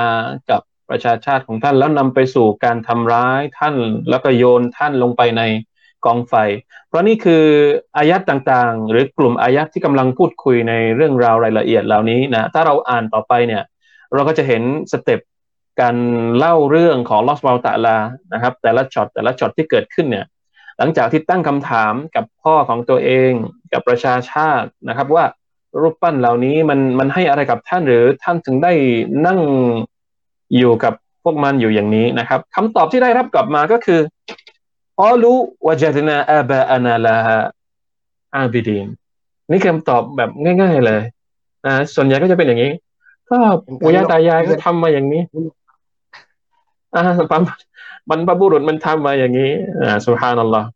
[0.49, 3.75] กับประชาชาติของท่านแล้วนำไปสู่การทำร้ายท่าน
[4.09, 5.41] แล้วก็โยนท่านลงไปใน
[6.05, 6.33] กองไฟ
[6.87, 7.45] เพราะนี่คือ
[7.97, 13.63] อายัดต่างๆ หรือกลุ่มอายัดที่กำลังพูดคุยในเรื่องราวรายละเอียดเหล่านี้นะถ้าเราอ่านต่อไปเนี่ย
[14.13, 15.19] เราก็จะเห็น step
[15.79, 15.95] การ
[16.37, 17.97] เล่าเรื่องของอัลลอฮ์ซุบฮานะฮูวะตะอาลา
[18.33, 20.25] นะครับ แต่ละช็อตแต่ละช็อตที่เกิดขึ้นเนี่ย
[20.77, 23.31] หลังจากที่ตั้งคำถามกับพ่อของตัวเอง
[23.73, 25.25] กับประชาชาตินะครับ ว่า
[25.81, 28.71] รูปปั้นเหล่านี้มันมันให้อะไรกับท่านหรือท่านถึงได้
[29.25, 29.39] นั่ง
[30.57, 33.99] อยู่กับพวกมันอยู่อย่างนี้นะครับคำตอบที่ได้รับกลับมาก็คือ
[34.99, 38.87] قالوا وجدنا آباءنا لها عابدين
[39.51, 40.29] นี่คือคำตอบแบบ
[40.61, 41.01] ง่าย ๆ เลย
[41.65, 42.71] นะส่วนใหญ่ก็จะเป็นอย่างนี้
[43.29, 43.37] ก็
[43.79, 45.60] ปู่ย่าตายายก็ทำมาอย่างนี้อ่าปั๊ม
[48.09, 49.51] บรรพบุรุษมันทำมาอย่างนี้
[49.81, 50.67] อ่าสุฮานัลลอฮ์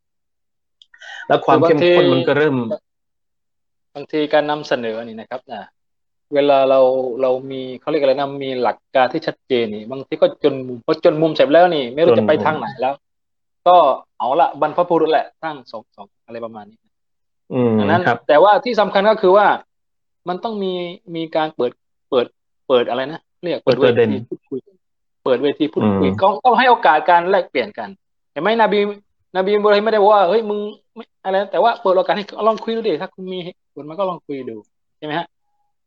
[1.27, 2.55] แล้วความเข้มข้นมันก็เริ่ม
[3.95, 5.61] บางทีการนำเสนอนี่นะครับนะ
[6.33, 6.79] เวลาเรา
[7.21, 12.93] เรามีเขาเรียกอะไรนะมีหลักการที่ชัดเจนนี่ บางทีก็จนมุมพอจนมุมเสร็จแล้วนี่ ไม่รู้จนมุจะมไปทางไหนแล้ว
[13.67, 13.75] ก็
[14.17, 16.79] เอาละบรรพบุรุษแหละตั้งสองสองอะไรประมาณนี้
[17.53, 19.47] อืมดังนั้นครับแต่ว่าที่สำคัญก็คือว่า
[20.27, 20.73] มันต้องมี
[21.15, 21.71] มีการเปิด
[22.09, 22.25] เปิด
[22.67, 24.59] เปิดอะไรนะเรียกเปิดเปิเวดประเด็นทีพูดคุย
[25.25, 27.89] เปิดเวทีพูดคุยอืมก็ต้องให้โอกาสการแลกเปลี่ยนกัน
[28.31, 28.79] เห็นไหมนบี
[29.37, 30.59] นบีอิบราฮิมไม่ได้บอกว่าเฮ้ยมึง
[30.95, 34.57] ไม่อะไรนะแต่ว่าเปิดโอกาสให้ลองคุยดูดิถ้าคุณมีเหตุผลมันก็ลองคุยดู
[34.97, 35.27] ใช่ไหมฮะ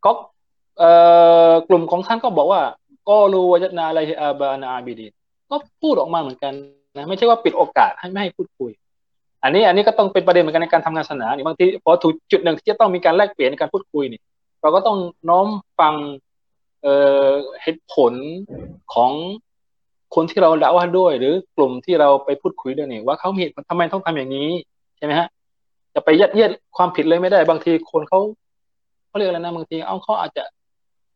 [0.05, 0.11] ก็
[0.79, 0.91] เอ่
[1.51, 2.61] อกลุ่มของท่านก็บอกว่า
[3.09, 5.07] ก็รู้ว่าจะนาอะไรอาบานาอาบิดี
[5.51, 6.53] ก็พูดออกมาเหมือนกัน
[6.97, 8.71] นะไม่ใช่ว่าปิดโอกาสให้ไม่ให้พูดคุย
[9.43, 14.21] อันนี้อันนี้ก็ต้องเป็นประเด็นเหมือนกันในการทำงานศาสนานี่บางทีพอถูกจุดหนึ่งที่จะต้องมีการแลกเปลี่ยนในการพูดคุยนี่
[14.63, 14.99] เราก็ต้อง
[15.29, 15.47] น้อม
[15.81, 15.95] ฟัง
[16.89, 17.31] เอ่อ
[17.63, 18.13] เหตุผล
[18.95, 19.13] ของ
[20.15, 24.51] คนที่เราด่าว่าด้วย หรือกลุ่มที่เราไปพูดคุยด้วยนี่ว่าเขามีเหตุผลทำไมต้องทำอย่างนี้
[24.97, 25.29] ใช่ไหมฮะ
[25.95, 28.21] จะไปยัดเยียดความผิดเลยไม่ได้ บางทีคนเขา
[29.09, 30.45] เขาเรียกอะไรนะบางทีเอาเขาอาจจะ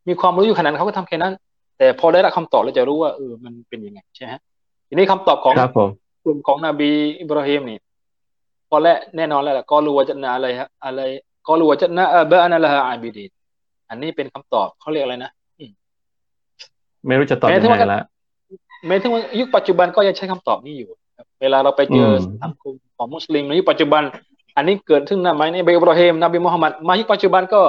[0.09, 1.35] มีความรู้อยู่ขนาดเขาก็ทำแค่นั้น
[1.79, 4.41] แต่พอได้รับคำตอบเราจะรู้ว่าเออมันเป็นยังไงใช่ไหมฮะ
[4.89, 5.91] ทีนี้คำตอบของครับผม
[6.25, 7.79] กลุ่มของนบีอิบราฮิมนี่
[8.69, 11.01] พอและแน่นอนแล้วล่ะก็รู้ว่าจะนาอะไรฮะอะไร
[11.47, 13.31] ก็รู้ว่าจะนาอับานะละฮะอาบิดีน
[13.89, 15.33] อันนี้เป็นคำตอบเขาเรียกอะไรนะ
[17.07, 18.03] ไม่รู้จะตอบแม้ยังถึงไงว่าละ
[18.87, 24.03] แม้ถึงว่ายุคปัจจุบันก็ยังใช้คำตอบนี้อยู่ครับเวลาเราไปเจออมสังคมของมุสลิมในยุคปัจจุบัน
[24.57, 27.63] อันนี้เกิดขึ้นนะไหมในเบอิบราฮิมนบีมุฮัมมัดมายุคปัจจุบันก็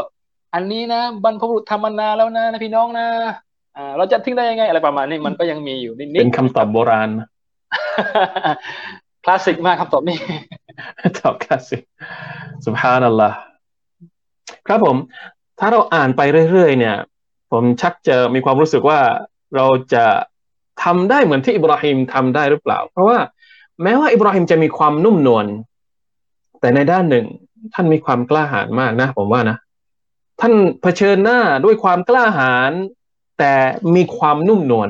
[0.53, 3.05] อันนี้นะบรรพบุรุษทำมานานแล้วนะนะพี่น้องนะ
[3.77, 7.13] อ่าเราจะทิ้งได้ยังไงอะไรประมาณนี้มันก็ยังมีอยู่นิดเป็นคำตอบโบราณๆ
[9.23, 10.17] คลาสสิกมากคำตอบนี้
[11.19, 11.81] ตอบคลาสสิก
[12.65, 13.37] สุภานัลลอฮ์
[14.67, 14.97] ครับผม
[15.59, 16.95] ถ้าเราอ่านไปเรื่อยๆเนี่ย
[17.53, 18.99] ผมชักจะมีความรู้สึกว่า
[19.55, 20.05] เราจะ
[20.83, 23.17] ทำได้เหมือนที่อิบราฮิมทำได้หรือเปล่า เพราะว่า
[23.83, 25.45] แม้ว่าอิบราฮิมจะมีความนุ่มนวล
[26.59, 27.25] แต่ในด้านหนึ่ง
[27.73, 29.57] ท่านมีความกล้าหาญมากนะ ผมว่านะ
[30.39, 32.71] ท่านเผชิญหน้าด้วยความกล้าหาญ
[33.39, 33.53] แต่
[33.95, 34.89] มีความนุ่มนวล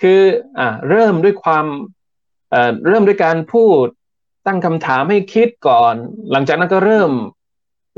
[0.00, 0.20] คือ
[0.58, 1.66] อ่าเริ่มด้วยความ
[2.50, 3.84] เอ่อเริ่มด้วยการพูด
[4.46, 5.94] ตั้งคำถามให้คิดก่อน
[6.30, 7.10] หลังจากนั้นก็เริ่ม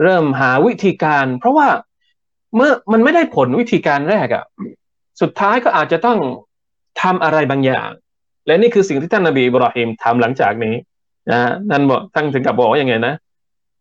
[0.02, 1.68] เริ่มหาวิธีการ เพราะว่า
[2.56, 4.44] เมื่อมันไม่ได้ผลวิธีการแรกอะ่ะ
[5.20, 6.18] สุดท้ายก็อาจจะต้อง
[7.02, 7.90] ทำอะไรบางอย่าง
[8.46, 10.74] และนี่คือสิ่งที่ท่านนบีบราฮิมทำหลังจากนี้
[11.30, 11.40] นะ
[11.70, 13.14] นั่นบอกท่านถึงกับบอกอย่างไงนะ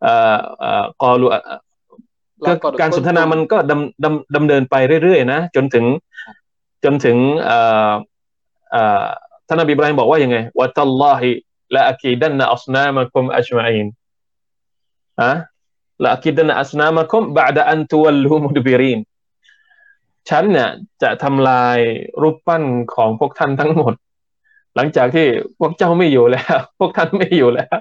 [0.01, 1.27] เอ่อเอ่อกอลู
[2.45, 5.85] ก็การสนทนามันก็ดำดำดำเนินไปเรื่อยๆนะจนถึง
[6.83, 7.59] จนถึงเอ่
[7.89, 7.91] อ
[8.71, 9.05] เอ่อ
[9.47, 11.29] ท่านนบีบราฮิมบอกว่าอย่างไงวะตัลลอฮิ
[11.75, 13.87] ละอักีดันนะอัสนามะคุมอัจมาอิน
[15.21, 15.31] อะ
[16.03, 18.99] ละกิดนะอัสนามะคมบะดะอันตัวลูมุดบิริน
[20.29, 20.69] ฉันเนี่ย
[21.01, 21.77] จะทำลาย
[22.21, 22.63] รูปปั้น
[22.95, 23.93] ของพวกท่านทั้งหมด
[24.75, 25.27] หลังจากที่
[25.59, 27.75] พวกเจ้าไม่อยู่แล้ว พวกท่านไม่อยู่แล้ว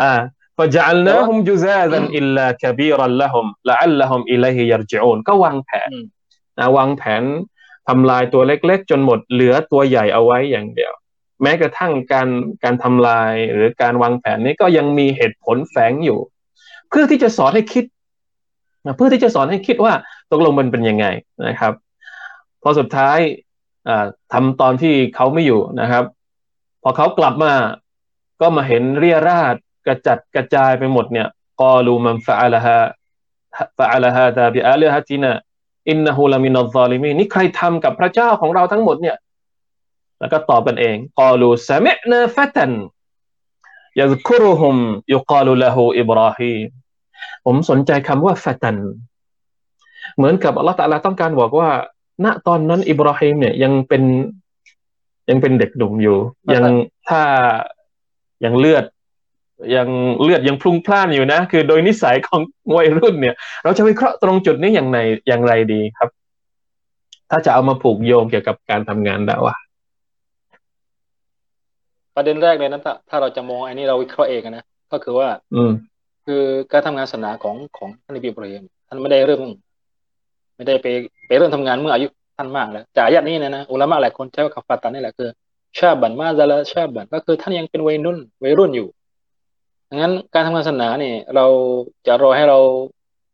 [0.00, 0.10] อ่า
[0.58, 5.90] ฟะจัลนะฮุมจุซาซันอิลลาคบีรัลละฮุมละอัลละฮุมอิลัยฮิยัรจิอูนก็วางแผน
[6.58, 7.22] นะวางแผน
[7.88, 10.92] ทำลายตัวเล็กๆ จนหมดเหลือตัวใหญ่เอาไว้อย่างเดียว
[11.42, 12.28] แม้กระทั่งการ
[12.62, 16.18] การทำลายหรือการวางแผนนี้ก็ยังมีเหตุผลแฝงอยู่
[16.94, 17.84] พื่อที่จะสอนให้คิด
[18.84, 19.92] นะเพื่อที่จะสอนให้คิดว่า
[20.30, 21.06] ตกลงมันเป็นยังไง
[21.46, 21.72] นะครับ
[22.62, 23.18] พอสุดท้าย
[24.32, 26.04] ทำตอนที่เขาไม่อยู่นะครับ
[26.82, 27.52] พอเขากลับมา
[28.40, 29.54] ก็มาเห็นเรียราด
[29.86, 31.28] กระจัดกระจายไปหมดเนี่ย
[31.60, 32.78] กอลูมันฟะอัลฮะ
[33.78, 35.30] ฟะอัลฮะดาบิอาเลฮะตินะ
[35.90, 39.16] อินนะฮูลามินัลซาลิมีนี่ใครทำกับพระเจ้าของเราทั้งหมดเนี่ย
[40.20, 42.72] แล้วก็ตอบกันเองกอลูสมิอนาฟะตัน
[44.00, 44.76] ยัซคุรุฮุม
[45.14, 46.83] ยุกาลุละฮูอิบราฮิม
[47.44, 48.76] ผมสนใจคำว่าฟะตัน
[50.16, 51.70] เหมือนกับอัลลอฮฺตะลาต้องการบอกว่า
[52.24, 54.02] ณตอนนั้นอิบราฮิมเนี่ยยังเป็น
[55.30, 56.18] ยังเป็นเด็กหนุ่มอยู่
[56.54, 56.64] ยัง
[57.08, 57.22] ถ้า
[58.44, 58.84] ยังเลือด
[59.76, 59.88] ยัง
[60.22, 62.40] เลือดยังพลุ่งพล่านอยู่นะ คือโดยนิสัยของ
[62.76, 66.08] วัยรุ่นเนี่ย เราจะวิเคราะห์ตรงจุดนี้อย่างไรอย่างไรดีครับ
[67.30, 69.54] ถ้าจะเอามาผูกโยงเกี่ยวกับการทำงานได้ว่า
[72.16, 75.72] ประเด็นแรกเลยนะถ้าถ้าเราจะมองไอ้นี่เราวิเคราะห์เองนะก็คือว่า อืม
[76.26, 79.40] คือการทำงานศาสนาของของท่านนบีอิบราฮิมท่านไม่ได้เริ่ม
[80.56, 80.86] ไม่ได้ไป
[81.26, 82.06] ไปเริ่มทำงานเมื่ออายุ
[82.36, 85.28] ท่านมากแล้วจากอายัดนี้นะนะอุลามะหลายคนใช้ว่าคัฟฟาตันนี่แหละคือ
[85.78, 88.88] ชาบันมาซาลาชาบันก็คือท่านยังเป็นวัยรุ่นวัยรุ่นอยู่
[89.88, 91.46] ดังนั้นการทำงานศาสนาเนี่ยเรา
[92.06, 92.58] จะรอให้เรา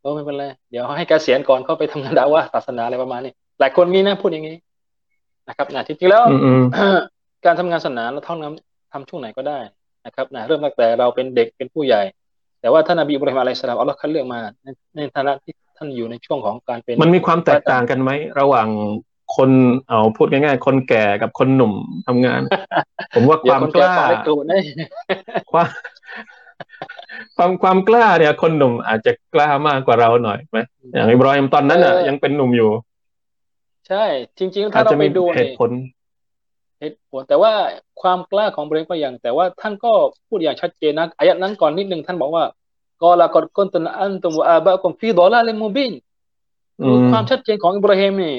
[0.00, 4.56] เออไม่เป็นไรเดี๋ยวให้เกษียณก่อนเข้าไปทำงานดาว่าศาสนาอะไรประมาณนี้หลายคนมีนะพูดอย่างนี้
[5.48, 6.22] นะครับนะจริงๆแล้ว
[7.44, 9.58] การทำงานศาสนาเราท่องนำทำช่วงไหนก็ได้
[10.06, 12.02] นะครับนะเริ่มตั้งแต่เราเป็นเด็กเป็นผู้ใหญ่
[12.60, 14.40] แต่ว่าท่านนบีอิบราฮิมอะลัยฮิสสลามอัลลอฮ์คัดเลือกมา
[14.96, 18.68] ในฐานะที่ท่านอยู่ในช่วงของการเป็น มันมีความแตกต่างกันไหมระหว่าง
[19.36, 19.50] คน
[19.88, 21.72] เอาพูดง่ายๆ คนแก่กับคนหนุ่ม
[22.06, 22.40] ทำงาน
[23.14, 23.94] ผมว่าความกล้า
[25.52, 25.68] ความ
[27.36, 30.58] ความความกล้าเนี่ย คนหนุ่มอาจจะกล้ามากกว่าเราหน่อยไหม
[30.92, 32.70] อย่างอิบราฮิมตอนนั้นอะยังเป็นหนุ่มอยู่
[33.88, 34.04] ใช่
[34.38, 35.70] จริง ๆ ถ้าเราไปดูเหตุผล
[36.80, 37.52] เหตุผลแต่ว่า
[38.00, 39.92] ความกล้าของเบรนก็อย่างแต่ว่าท่านก็
[40.28, 42.44] พูดอย่างชัดเจนนะอายัดนั้นก่อนนิดนึงท่านบอกว่า
[43.02, 45.92] กอลากอดกนตันอันตุมอาบะกุมฟีดอลาเลมูบิน
[47.10, 48.34] ความชัดเจนของอิบราฮิมนี่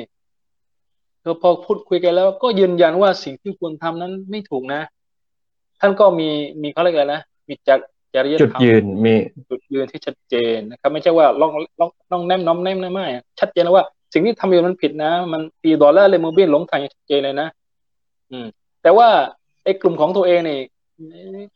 [1.23, 4.81] คือพอพูดคุยกันแล้ว ก็ยืนยันว่าสิ่งที่ควรทำนั้นไม่ถูกนะ
[5.79, 6.29] ท่านก็มี
[6.61, 7.79] มีเขาเรียกอะไรนะมีจัด
[8.13, 9.13] จริยธรรมจุดยืนมี
[9.49, 13.05] จุดยืนที่ชัดเจนนะครับ ไม่ใช่ว่าลองลองลองแนมน้อมแนมไม่
[13.39, 17.47] ชัดเจนนะว่า สิ่งที่ทำอยู่มันผิดนะ มันปีดอลลาร์เลยมือเบี้ยหลงทางชัดเจนเลยนะ
[18.31, 18.47] อืม
[18.83, 19.07] แต่ว่า
[19.63, 20.59] ไอ้กลุ่มของตัวเองนี่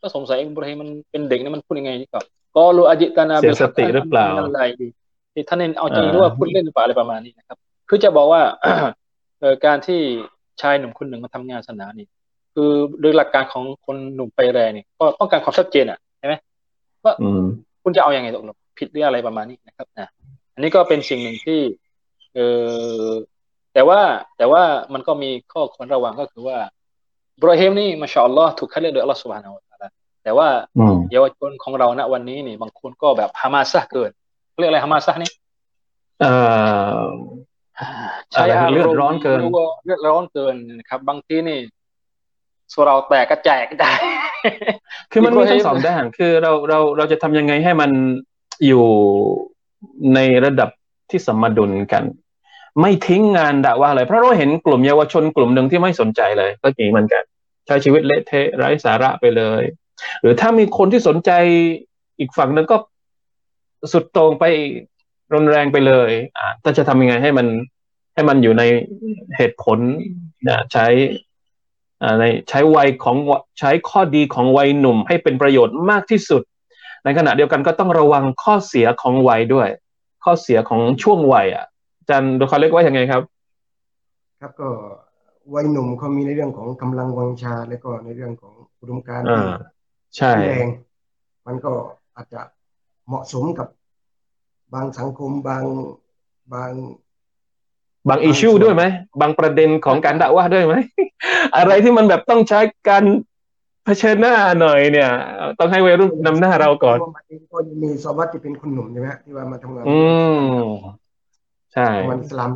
[0.00, 2.20] ก็สงสัยอิบราฮิมมันเป็นเด็กนี่มันพูดยังไงนี่ก็
[2.56, 4.88] ก็รู้อจิตนาเสียสติหรือเปล่าอะไรดี
[5.48, 7.58] ท่านเองเอาจริงด้วยพูดเล่นหรือเปล่าอะไรประมาณนี้นะครับ
[7.88, 8.42] คือจะบอกว่า
[9.40, 10.00] เออการที่
[10.60, 12.06] ชายหนุ่มคนหนึ่งมาทำงานศาสนานี่
[12.54, 16.34] คือโดยหลักการของคนหนุ่มไปแรงนี่ก็ต้องการความชัดเจนอะใช่ไหม
[17.04, 17.14] ว่า
[17.82, 20.08] คุณจะเอาอยัางไงตกลงผิดหรืออะไรประมาณนี้นะครับนะ
[20.54, 21.60] อันนี้ก็เป็นสิ่งหนึ่งที่
[22.34, 22.38] เอ
[23.00, 23.06] อ
[23.76, 24.00] แต่ว่า
[24.38, 24.62] แต่ว่า
[24.92, 26.58] มันก็มีข้อควรระวังก็คือว่า
[27.42, 30.48] บรอฮิมนี่มาชาอัลลอฮ์ถูกคัดเลือกโดยอัลลอฮ์สุบฮานาอัลลอฮ์แต่ว่า
[31.12, 34.10] เยาวชนของเราณวันนี้นี่บางคนก็แบบฮามาซะเกิน
[34.58, 35.30] เรียกอะไรฮามาซะนี่
[36.20, 36.32] เอ่
[37.00, 37.06] อ
[38.32, 39.40] ใช้เลือดร้อนเกิน
[39.84, 41.58] เลือดร้อนเกินนะครับ บางทีนี่
[42.72, 43.98] ส่วนเราแตกกระแจกกระจาย
[45.12, 47.90] คือมันมีทั้งสองด้านคือเราเราเราจะทำยังไงให้มัน
[48.66, 48.86] อยู่
[50.14, 50.70] ในระดับ
[51.10, 52.04] ที่สมดุลกัน
[52.80, 57.22] ไม่ทิ้งงานด่าว่าอะไรเพราะเราเห็นกลุ่มเยาวชนกลุ่มหนึ่งที่ไม่สนใจเลยก็อย่างเหมือนกัน
[57.66, 59.62] ใช้ชีวิตเละเทะไร้สาระไปเลย
[60.20, 61.30] หรือถ้ามีคนที่สนใจ
[62.18, 62.76] อีกฝั่งหนึ่งก็
[63.92, 64.44] สุดตรงไป
[65.32, 67.46] รุนแรงไปเลยอ่าถ้าจะทำยังไงให้มัน
[68.14, 68.62] ให้มันอยู่ใน
[69.36, 69.78] เหตุผล
[70.48, 70.86] นะใช้
[72.18, 73.16] ในใช้วัยของ
[73.58, 76.42] ใช้ข้อดีของวัยหนุ่มให้เป็นประโยชน์มากที่สุด
[77.04, 79.68] ในขณะเดียวกันก็ต้องระวังข้อเสียของวัยด้วย
[80.24, 81.66] ข้อเสียของช่วงวัยอะ
[82.10, 83.22] จันเขาเรียกว่ายังไงครับ
[84.40, 84.68] ครับก็
[85.54, 89.26] วัยหนุ่มเขามีในเรื่องของกำลังวังชาแล้วก็ในเรื่องของอุดมการณ์
[90.16, 90.68] ใช่แรง
[91.46, 91.72] มันก็
[92.16, 92.40] อาจจะ
[93.08, 93.68] เหมาะสมกับ
[94.74, 95.64] บางสังคมบาง
[96.54, 96.72] บาง
[98.08, 98.84] บางอิชูด้วยไหม
[99.20, 100.74] บางประเด็นของการด่าว่าด้วยไหม
[101.56, 103.04] อะไรที่มันแบบต้องใช้การ
[103.84, 105.10] เผชิญหน้าหน่อยเนี่ย
[105.58, 106.98] ต้องให้วัยรุ่นนำหน้าเราก่อน
[107.52, 109.98] ก็มีสวัสดิ์ที่เป็นคนหนุ่มใช่ไหมที่ว่ามาทำงานอื
[110.56, 110.62] ม
[111.76, 112.50] ใช่มันสลัม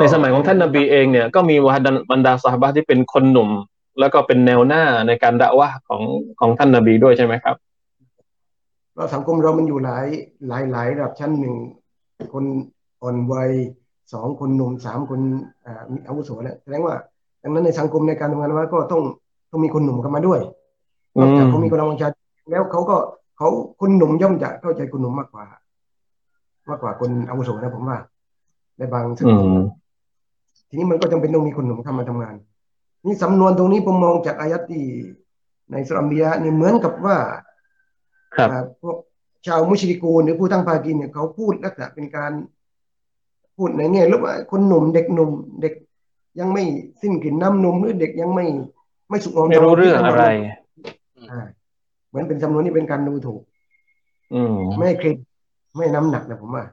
[0.00, 3.50] ในสมัยของท่านนบีเองเนี่ยก็มีวาดันบรรดาสหายที่เป็นคนหนุ่ม
[4.00, 6.02] แล้วก็เป็นแนวหน้าในการด่าว่าของ
[6.40, 7.56] ของท่านนบีด้วยใช่ไหมครับ
[8.94, 10.06] เราสังคมเรามันอยู่หลาย
[10.48, 11.54] หลายหลายระดับชั้นหนึ่ง
[12.34, 12.44] คน
[13.02, 13.50] อ่อนวัย
[14.12, 15.20] สองคนหนุ่มสามคน
[15.92, 16.94] มีอาวุโสแล้วแสดงว่า
[17.42, 19.02] ดังนั้นในสังคมในการทำงานว่าก็ต้อง
[19.50, 20.40] ต้องมีคนหนุ่มเข้ามาด้วย
[21.18, 22.08] นอกจากเขามีกำลังวังชา
[22.50, 22.96] แล้วเขาก็
[23.38, 23.48] เขา
[23.80, 25.44] คนหนุ่มย่อมจะเข้าใจคนหนุ่มมากกว่า
[26.68, 27.98] มากกว่าคนอาวุโสนะผมว่า
[28.78, 29.50] ในบางสังคม
[30.68, 32.34] ทีนี้มันก็จำเป็นต้องมีคนหนุ่มเข้ามาทำงาน
[33.06, 34.84] นี่สำนวนตรงนี้ผมมองจากอายัดที่
[35.70, 37.16] ในสุรัมบียะนี่เหมือนกับว่า
[38.80, 38.96] พวก
[39.46, 42.32] ชาวมุชริกูหรือผู้ตั้งภากีเนี่ยเขาพูดลักษณะเป็นการ
[43.56, 45.74] พูดในแง่ลบว่าคนหนุ่มเด็กหนุ่มเด็ก
[46.40, 46.64] ยังไม่
[47.02, 48.46] สิ้นกลิ่นน้ำนมหรือเด็กยังไม่
[49.10, 50.24] ไม่สุกงอมไม่รู้เรื่องอะไร
[52.08, 53.40] เหมือนเป็นจำนวนนี้เป็นการดูถูก
[54.34, 55.27] อืมไม่เครดิต
[55.78, 56.64] ไม่น้ำหนักนะผมว่า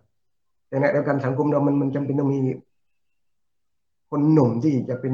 [0.67, 2.39] แต่ในเดียวกันสังคมเรามันมันจำเป็นต้องมี
[4.09, 5.13] คนหนุ่มที่จะเป็น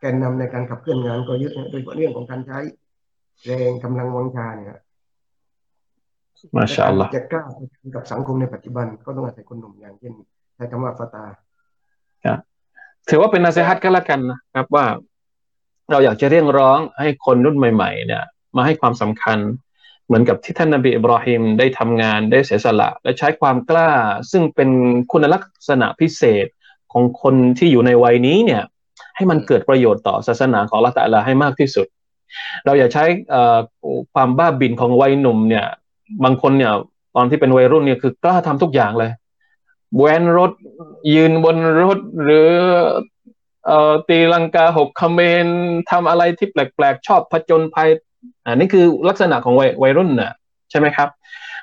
[0.00, 2.58] แกนนำในการขับเคลื่อนงานก็เยอะโดยเฉพาะเรื่องของการใช้
[3.46, 4.78] แรงกำลังวังชาเนี่ย
[6.56, 7.42] มาชาอัลลอฮ์จะกล้า
[7.94, 10.12] กับสังคมในปัจจุบันก็ต้องอาศัยคนหนุ่มอย่างเช่น
[10.60, 11.24] ช้คำว่าฟาตา
[13.08, 14.84] ถือว่าเป็นนาเซฮัตก็แล้วกันนะครับว่า
[15.90, 18.24] เราอยากจะเรียกร้องให้คนรุ่นใหม่ ๆ เนี่ย
[18.56, 19.38] มาให้ความสำคัญ
[20.10, 23.90] เหมือนกับที่ท่านนบีอิบราฮิมได้ทำงานได้เสียสละ และใช้ความกล้า
[24.30, 24.70] ซึ่งเป็น
[25.12, 26.46] คุณลักษณะพิเศษ
[26.92, 28.62] ของคนที่อยู่ในวัยนี้เนี่ย
[29.16, 31.86] ให้มันเกิดประโยชน์ต่อศาสนาของละตะลาให้มากที่สุด
[32.64, 33.04] เราอย่าใช้
[34.14, 35.66] ความบ้าบินของวัยหนุ่มเนี่ย
[36.24, 36.72] บางคนเนี่ย
[37.16, 39.12] ตอนที่เป็นวัยรุ่นเนี่ยคือกล้าทำทุกอย่างเลย
[39.98, 40.52] แวนรถ
[41.14, 42.48] ยืนบนรถหรือ
[43.66, 45.46] เอ่อตีลังกาหกคเมน
[45.90, 47.90] ทำอะไรที่แปลกๆ ชอบผจญภัย
[48.46, 50.32] อันนี้คือลักษณะของวัยวัยรุ่นน่ะ
[50.70, 51.08] ใช่ไหมครับ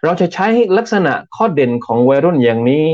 [0.06, 2.86] เราจะใช้ลักษณะข้อเด่นของวัยรุ่นอย่างนี้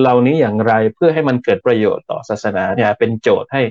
[0.00, 3.62] เหล่านี้อย่างไรเพื่อให้มันเกิดประโยชน์ต่อศาสนาเนี่ยเป็นโจทย์ให้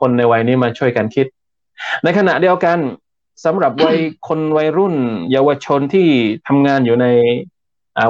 [0.00, 1.26] คนในวัยนี้มาช่วยกันคิด
[2.04, 2.78] ในขณะเดียวกัน
[3.44, 4.94] สำหรับวัยคนวัยรุ่น
[5.32, 6.08] เยาวชนที่
[6.46, 7.06] ทำงานอยู่ใน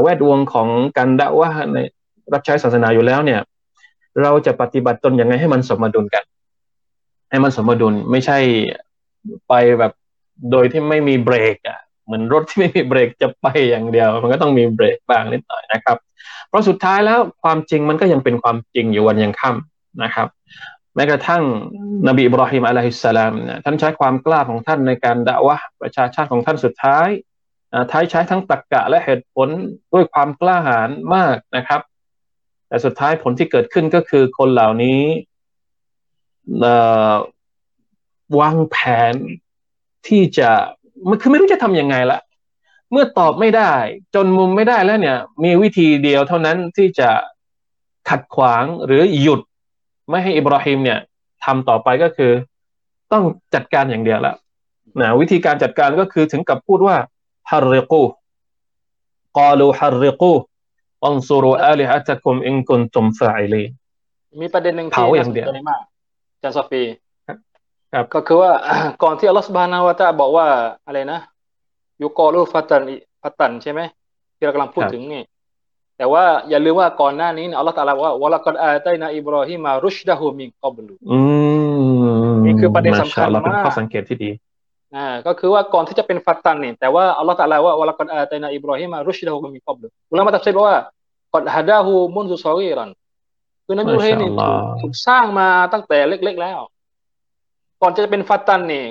[0.02, 1.76] แวดวงของการด่าว่าใน
[2.33, 3.40] รับใช้ศาสนาอยู่แล้วเนี่ย
[4.22, 6.24] เราจะปฏิบัติตนยังไงให้มันสมดุลกัน
[7.31, 8.38] ให้มันสมดุลไม่ใช่
[9.48, 9.92] ไปแบบ
[10.51, 15.96] โดยที่ไม่มีเบรกอะเหมือนรถที่ไม่มีเบรกจะไปอย่างเดียว มันก็ต้องมีเบรกบ้างนิดหน่อยนะครับ
[16.49, 20.29] เพราะสุดท้ายแล้วความจริงมันก็ยังเป็นความจริงอยู่วันยังค่ำนะครับ
[20.94, 21.42] แม้กระทั่ง
[22.09, 23.33] นบีอิบราฮิมอะลัยฮิสสลาม
[23.64, 27.09] ท่านใช้ความกล้าของท่านในการด่าวะประชาชาติของท่านสุดท้าย
[27.90, 29.49] ท้ายใช้ทั้งตรรกกะและเหตุผล
[29.92, 31.81] ด้วยความกล้าหาญมากนะครับ
[32.68, 35.01] แต่สุดท้ายผลที่เกิดขึ้นก็คือคนเหล่านี้
[38.40, 38.77] วางแผ
[39.12, 39.14] น
[40.08, 40.50] ที่จะ
[41.08, 42.20] มันคือไม่รู้จะทำยังไงละ
[42.90, 43.72] เมื่อตอบไม่ได้
[44.14, 47.10] จนมุมไม่ได้แล้วเนี่ย มีวิธีเดียวเท่านั้นที่จะ
[48.08, 49.40] ขัดขวางหรือหยุด
[50.10, 50.98] ไม่ให้อิบราฮิมเนี่ย
[51.44, 52.32] ทำต่อไปก็คือ
[53.12, 54.36] ต้องจัดการอย่างเดียวแล้ว
[55.00, 56.96] นะวิธีการจัดการก็คือถึงกับพูดว่า
[57.50, 58.02] ฮาริกู
[59.38, 60.32] กาลูฮาริกู
[61.04, 63.64] อันซูรุอาลิฮัตกุมอินกุนตุมฟาอิลี
[64.40, 65.82] มีประเด็นหนึ่งที่น่าสนใจมาก
[66.42, 66.82] จันซอฟี
[67.92, 68.51] ครับก็คือว่า
[69.03, 70.46] ก่อนที่อัลลอฮฺสุบฮานาวะตะบอกว่า
[70.87, 71.20] อะไรนะ
[72.03, 72.83] ยุกอลูฟัตัน
[73.22, 73.81] ฟัตันใช่ไหม
[74.37, 75.22] ที่เรากำลังพูดถึงนี่
[75.99, 80.94] แต่ว่าอย่าลืมว่าก่อนหน้านี้อัลลอฮฺตาลาว่าวะลักดอาตัยนาอิบรอฮิมารุชดะฮูมินกอบลู
[82.44, 84.31] นี่คือประเด็นสำคัญมากเป็นข้อสังเกตที่ดี
[84.96, 90.75] อ่าก็คือว่าก่อนที่จะเป็น فتى นี่แต่ว่าอัลลอฮฺตาลาว่าولقد آتينا إبراهيم رشده من قبل อุลามะตัฟซีรว่า
[91.35, 92.90] قد هداه منذ صغيرا
[93.66, 94.31] คือนบีอิบรอฮิมนี่
[94.83, 96.59] ถูกสร้างมาตั้งแต่เล็ก ๆ แล้ว
[97.82, 98.84] ก่อนจะเป็น فتى นี่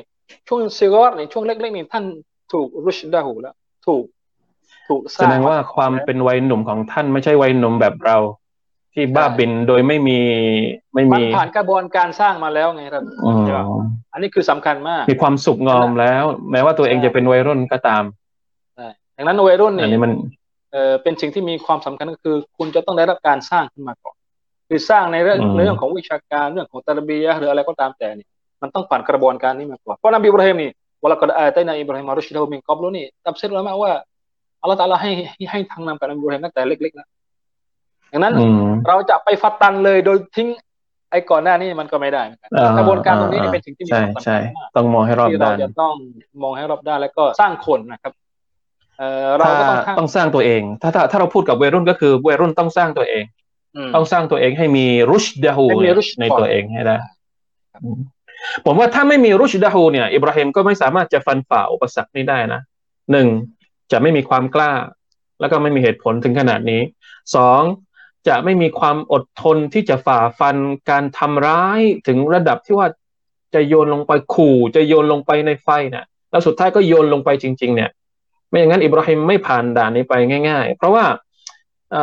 [0.48, 2.04] ช่วง صغر นี่ช่วงเล็กๆนี่ท่าน
[2.52, 4.04] ถูก رشده แล้ว ถูก
[4.88, 8.18] ถูกแสดงว่าความเป็นวัยหนุ่มของท่านไม่ใช่วัยหนุ่มแบบเรา
[8.94, 10.20] ที่บ้าบินโดยไม่มี
[10.94, 13.04] ไม่มีผ่านกระบวนการสร้างมาแล้วไงครับ
[14.14, 18.04] อันนี้คือสำคัญมาก มีความสุขงอมแล้ว แม้ว่าตัวเองจะเป็นวัยรุ่นก็ตาม
[19.18, 20.12] ดังนั้นวัยรุ่นนี่มัน
[20.72, 24.16] เออเป็นสิ่งที่มีความสำคัญก็คือ คุณจะต้องได้รับการสร้างขึ้นมาก่อน
[24.68, 28.28] คือสร้างในเรื่องเรื่องของวิชาการเรื่องของตารบียหรืออะไรก็ตามแต่นี่
[28.66, 30.72] มันต้องผ่านกระบวนการนี้มาก่อนเพราะนบีอิบราฮิมนี่
[31.04, 33.92] วลากดอาตัยนอิบราฮิมมารุชดามินกอบลุนี่ตับเสร็จแล้วมาว่า
[34.62, 35.12] อัลลอฮฺตาลาให้
[35.52, 37.08] ให้ทางนำกับนบีอิบราฮิมตั้งแต่เล็กๆแล้ว
[38.12, 38.34] ดังนั้น
[38.88, 40.48] เราจะไปฟัดตันเลยโดยทิ้ง
[41.12, 42.24] ไอ้ก่อนหน้านี้มันก็ไม่ได้
[42.78, 45.94] กระบวนการตรงนี้เป็นสิ่งที่มีความสำคัญมากต้องมองให้รอบด้านเราจะต้อง
[46.44, 48.14] มองให้รอบด้านแล้วก็สร้างคนนะครับ
[49.38, 53.24] เราก็ต้องต้องสร้างตัวเอง ถ้าถ้าถ้าเราพูดกับวัยรุ่นก็คือวัยรุ่นต้องสร้างตัวเอง
[53.96, 55.66] ต้องสร้างตัวเองให้มีรุชดะฮู
[56.22, 56.96] ในตัวเองให้ได้
[58.66, 62.62] ผมว่าถ้าไม่มีรุชดะฮูเนี่ยอิบราฮิมก็ไม่สามารถจะฟันฝ่าอุปสรรคนี้ได้นะ
[63.12, 63.28] หนึ่ง
[63.92, 64.72] จะไม่มีความกล้า
[65.40, 66.82] แล้วก็ไม่มีเหตุผลถึงขนาดนี้
[67.36, 67.62] สอง
[68.28, 70.58] จะไม่มีความอดทนที่จะฝ่าฟัน
[70.90, 72.88] การทำร้ายถึงระดับที่ว่า
[73.56, 77.90] จะโยนลงไปขู่จะโยนลงไปในไฟเนี่ยแล้วสุดท้ายก็โยนลงไปจริง ๆ เนี่ย
[78.50, 80.14] ไม่อย่างนั้นอิบราฮิมไม่ผ่านด่านนี้ไป
[80.50, 81.06] ง่าย ๆ เพราะว่า
[81.96, 81.98] อ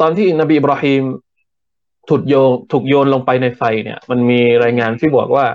[0.00, 1.02] ตอนที่นบีอิบราฮิม
[2.10, 5.46] ถูกโยนถูกโยนลงไปในไฟเนี่ย มันมีรายงานที่บอกว่า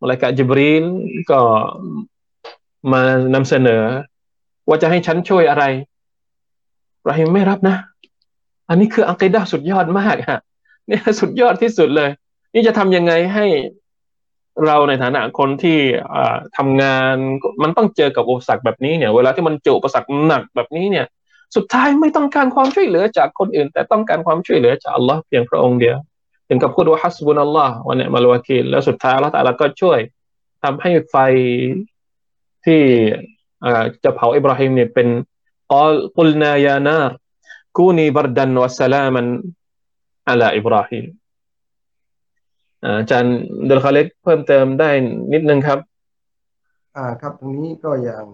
[0.00, 0.84] มาลายกาจิบรีน
[1.30, 1.40] ก็
[2.92, 3.02] มา
[3.34, 3.82] นำเสนอ
[4.68, 5.64] ว่าจะให้ฉันช่วยอะไร
[7.04, 7.76] เราฮิมไม่รับนะ
[8.68, 10.40] อันนี้คืออังกิดาสุดยอดมากฮะ
[10.88, 12.10] นี่สุดยอดที่สุดเลย
[12.54, 13.46] นี่จะทำยังไงให้
[14.66, 15.78] เราในฐานะคนที่
[16.56, 17.14] ทำงาน
[17.62, 21.06] มันต้องเจอกับอุปสรรคแบบนี้เนี่ย เวลาที่มันเจออุปสรรคหนักแบบนี้เนี่ย
[21.56, 25.96] สุดท้ายไม่ต้องการความช่วยเหลือจากคนอื่น แต่ต้องการความช่วยเหลือจากอัลลอฮ์เพียงพระองค์เดียว
[26.48, 29.98] ถึงกับพูดว่าحسبنا الله ونعم الوكيل แล้วสุดท้ายอัลลอฮ์ตาลาก็ช่วย
[30.62, 31.16] ทำให้ไฟ
[32.64, 32.82] ที่
[34.04, 35.08] จะเผาอิบราฮิมเนี่ยเป็น
[35.72, 41.04] قال قلنا يا نار كوني بردا وسلاما على إبراهيم
[42.84, 44.90] อาจารย์ดุลคาลิกเพิ่มเติมได้
[45.32, 45.78] นิดนึงครับ
[46.96, 48.24] อ่าครับตรงนี้ก็อย่าง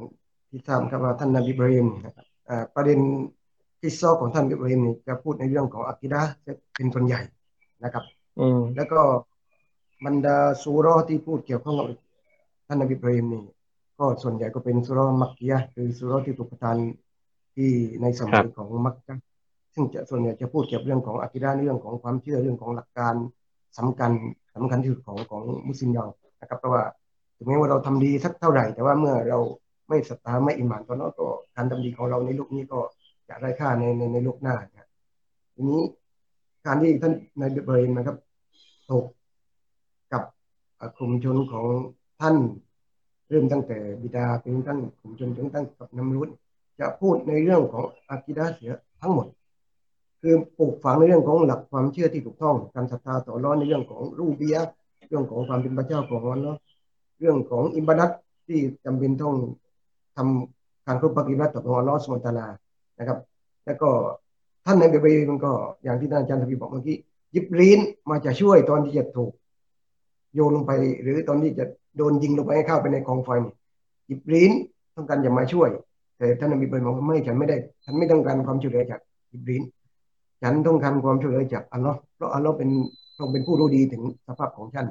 [0.48, 2.12] ที่ทราบครับว่าท่านนบีอิบรอฮิมอ่า
[2.74, 2.98] ประเด็น
[3.80, 7.22] ที่ซอกของท่านอิบราฮิมนี่จะพูดในเรื่องของอักิดะจะเป็นคนใหญ่
[7.84, 8.04] นะครับ
[8.38, 9.00] อืมแล้วก็
[10.06, 11.88] บรรดาสูรอที่พูดเกี่ยวข้องกับ
[12.66, 13.42] ท่านนบีบรฮิมนี่
[13.98, 16.76] ก็ส่วนใหญ่ก็เป็นสุรมักกียะคือสุรที่ถูกประทาน
[17.54, 17.70] ที่
[18.02, 19.14] ในสมัยของมักกะ
[19.74, 23.14] ซึ่งจะส่วนใหญ่จะพูดเกี่ยวกับเรื่องของอักิดาเรื่องของความเชื่อเรื่องของหลักการ
[23.78, 24.12] สำคัญ
[24.54, 26.06] สำคัญที่สุดของของมุสลิมเรา
[26.40, 26.82] นะครับเพราะว่า
[27.36, 29.38] ถึงแม้ว่าเราทำดีสักเท่าไหร่ แต่ว่าเมื่อเรา
[29.88, 32.80] ไม่ศรัทธาไม่อิมานตอนนั้นก็การทำดีของเราในโลกนี้ก็
[33.28, 34.88] จะไร้ค่าในในในโลกหน้านะ
[35.54, 35.80] ทีนี้
[36.66, 38.16] การที่ท่านในเบรนนะครับ
[38.88, 39.04] ถก
[40.12, 40.22] กับ
[40.96, 41.66] กลุ่มชนของ
[42.20, 42.36] ท่าน
[43.28, 46.30] เริ่มตั้งแต่บิดาเป็นตั้งผมจนถึงตั้งกับน้ำรุ่น
[46.80, 49.26] จะพูดในเรื่องของอากิดาเสียทั้งหมด
[50.20, 54.56] คือปลูกฝังในเรื่องของหลักความเชื่อที่ถูกต้องการศรัทธาต่อร้อนในเรื่องของรูเบีย
[55.08, 56.58] เรื่องของความเป็นพระเจ้าของวันเนาะ
[57.20, 58.10] เรื่องของอิบาดัต
[58.46, 59.34] ที่จำเป็นต้อง
[60.16, 62.46] ทำการครบปฏิบัติต่อของอัลอฮฺสุตารา
[62.98, 63.18] นะครับ
[63.66, 63.90] แล้วก็
[64.66, 65.52] ท่านในเบเบมันก็
[65.84, 66.96] อย่างที่ท่านอาจารย์ทวีบอกเมื่อกี้
[67.34, 67.80] ยิบลีน
[68.10, 69.32] มาจะช่วยตอนที่จะถูก
[70.34, 70.72] โยนลงไป
[71.02, 71.64] หรือตอนที่จะ
[71.96, 73.30] โดนยิงลงไปให้เข้าไปในกองไฟ
[74.10, 74.52] อิบรีน
[74.96, 75.68] ต้องการจะมาช่วย
[76.18, 79.00] แต่ท่านนบีบอกว่าไม่ฉันไม่ได้ฉันไม่ต้องการความช่วยเหลือจาก
[79.32, 79.62] อิบรีน
[80.42, 82.70] ฉันต้องการความช่วยเหลือจากอัลลอฮ์เพราะอัลลอฮ์เป็น
[83.18, 84.86] ต้องเป็นผู้รู้ดีถึงสภาพของฉัน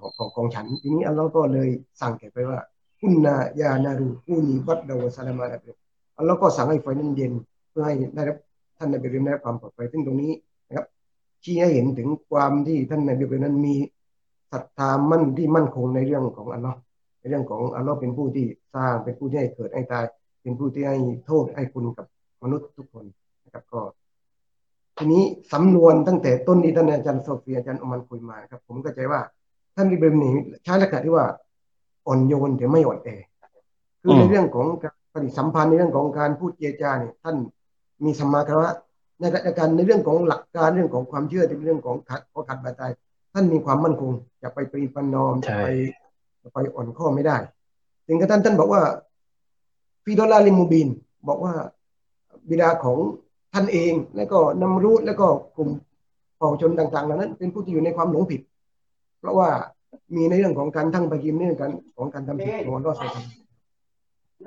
[0.00, 1.68] ของของของฉัน ทีนี้อัลลอฮ์ก็เลย
[2.00, 2.58] สั่งแก่ไปว่า
[3.06, 5.76] คุณนายานารูกูนีวัดดาวสลามาแบบ
[6.18, 7.32] อัลลอฮ์ก็สั่งให้ไฟนั้นเย็น
[7.70, 8.36] เพื่อให้ได้รับ
[8.78, 10.32] ท่านนบีเรียนได้ความปลอดภัยซึ่งตรงนี้
[10.66, 10.86] นะครับ
[11.42, 13.74] ชี้ให้เห็นถึงความที่ท่านนบีเรียนนั้นมี
[14.52, 16.78] ศรัทธามั่นที่มั่นคงในเรื่องของอัลลอฮ์
[17.20, 20.04] ในเรื่องของอัลลอฮ์เป็นผู้ที่สร้างเป็นผู้ที่ให้เกิดให้ตาย
[20.42, 22.06] เป็นผู้ที่ให้โทษให้คุณกับ
[22.42, 23.04] มนุษย์ทุกคน
[23.44, 23.80] นะครับก็
[24.98, 29.20] ทีนี้สำนวนตั้งแต่ต้นนี้ท่านอาจารย์โซฟีอาจารย์อมันคุยมาครับ ผมก็ใจว่า
[29.76, 30.32] ท่านอิบริมนี่
[30.64, 31.26] ใช้ลักษณะที่ว่า
[32.06, 33.08] อ่อนโยนแต่ไม่อ่อนแอ
[34.02, 37.36] คือในเรื่องของการปฏิสัมพันธ์ในเรื่องของการพูดเจรจาเนี่ยท่าน
[38.04, 38.70] มีสมาคารวะ
[39.20, 39.24] ใน
[39.58, 42.82] การในเรื่องของหลักการเรื่องของความเชื่อในเรื่องของขัดขอขัดบาดใจ
[43.32, 44.10] ท่านมีความมั่นคง
[44.42, 45.66] จะไปปรีปันนอมจะไป
[46.42, 47.36] จะไปอ่อนข้อไม่ได้
[48.06, 48.82] ถึงกระทั่งท่านบอกว่า
[50.04, 50.88] ฟีดอลลาลิมูบิน
[51.28, 51.54] บอกว่า
[52.48, 52.98] บิดาของ
[53.52, 55.26] ท่านเองและก็นำรู้แล้วก็
[55.56, 55.68] กลุ่ม
[56.36, 58.40] เผ่าชนต่างๆเหล่านั้น เป็นผู้ที่อยู่ในความหลงผิด
[59.18, 59.48] เพราะว่า
[60.16, 64.46] มีในเรื่องของการทั้งปกิมเรื่องการของการทำผิดของรอดใส่ทำ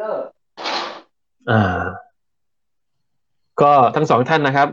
[1.49, 1.83] อ่า
[3.61, 4.67] ก็ทั้งสองท่านนะครับ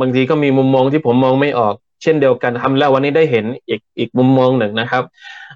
[0.00, 5.02] บางทีก็มีมุมมองที่ผมมองไม่ออก เช่นเดียวกันทำแล้ววันนี้ได้เห็นอีกอีกมุมมองหนึ่งนะครับ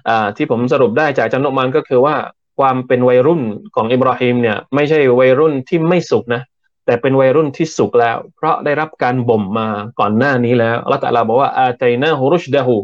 [0.07, 2.15] อ่าที่ผมสรุปได้จากจันโนมันก็คือว่า
[2.59, 3.41] ความเป็นวัยรุ่น
[3.75, 6.41] ของอิบราฮิมเนี่ย ไม่ใช่วัยรุ่นที่ไม่สุขนะ
[6.85, 9.67] แต่เป็นวัยรุ่นที่สุขแล้ว เพราะได้รับการบ่มมา
[9.99, 12.75] ก่อนหน้านี้แล้วอัลลอฮฺบอกว่าอาตัยนาฮุรุชดะฮู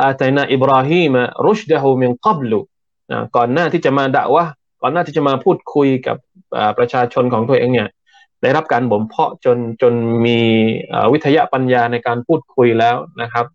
[0.00, 1.14] อาตัยนาอิบราฮิม
[1.46, 2.60] รุชดะฮูมินกับลุ
[3.10, 4.44] นะก่อนหน้าที่จะมาด่าวะ
[4.82, 6.16] ก่อนหน้าที่จะมาพูดคุยกับ
[6.78, 7.88] ประชาชนของตัวเองเนี่ย
[8.42, 9.94] ได้รับการบ่มเพาะจนจน
[10.26, 10.38] มี
[11.12, 13.46] วิทยาปัญญาในการพูดคุยแล้วนะครับ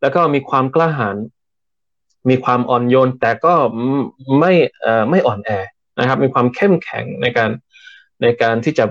[0.00, 1.16] แล้วก็มีความกล้าหาญ
[2.28, 3.54] มีความอ่อนโยน แต่ก็
[4.38, 4.52] ไม่
[5.10, 5.50] ไม่อ่อนแอ
[5.98, 7.50] นะครับ มีความเข้มแข็งในการ
[8.22, 8.84] ในการที่จะ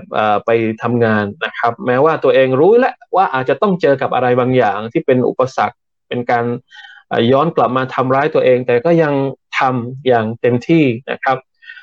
[0.46, 0.50] ไป
[0.82, 5.76] ทำงานนะครับ แม้ว่าตัวเองรู้แล้วว่าอาจจะต้องเจอกับอะไรบางอย่างที่เป็นอุปสรรค
[6.08, 6.44] เป็นการ
[7.32, 9.14] ย้อนกลับมาทำร้ายตัวเอง แต่ก็ยัง
[9.58, 11.38] ทำอย่างเต็มที่นะครับ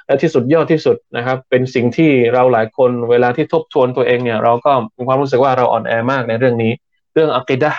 [0.06, 6.72] และที่สุดยอดที่สุดนะครับ เป็นสิ่งที่เราหลายคนเวลาที่ทบทวนตัวเองเนี่ย เราก็มีความรู้สึกว่าเราอ่อนแอมากในเรื่องนี้
[7.14, 7.72] เรื่องอักิดะ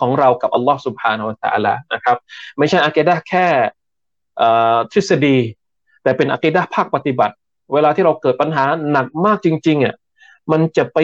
[0.00, 1.22] ของเรากับอัลลอฮ์สุบฮานา
[1.54, 2.16] อัลลอฮ์นะครับ
[2.58, 3.46] ไม่ใช่อักิดะแค่
[4.92, 5.38] ทฤษฎี
[6.02, 7.34] แต่เป็นอักิดะภาคปฏิบัติ
[7.74, 9.94] เวลาที่เราเกิดปัญหาหนักมากจริงๆอะ
[10.52, 10.98] มันจะไป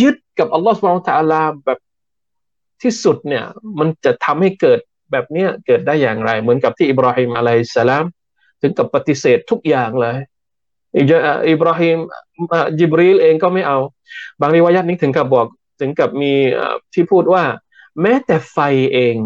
[0.00, 1.78] ยึดกับอัลลอฮฺสุบไบร์ตะลาแบบ
[2.82, 3.44] ที่สุดเนี่ย
[3.78, 4.80] มันจะทำให้เกิด
[5.14, 8.04] แบบเนี้ยเกิดได้อย่างไร เหมือนกับที่อิบราฮิมอะลัยสลาม
[8.62, 10.16] ถึงกับปฏิเสธทุกอย่างเลย
[11.50, 11.98] อิบราฮิม
[12.78, 13.78] จิบรีลเองก็ไม่เอา
[14.40, 15.46] บางริวายัตนี้ถึงกับบอก
[15.80, 16.32] ถึงกับมี
[16.94, 17.44] ที่พูดว่า
[18.02, 18.58] แม้แต่ไฟ
[18.94, 19.16] เอง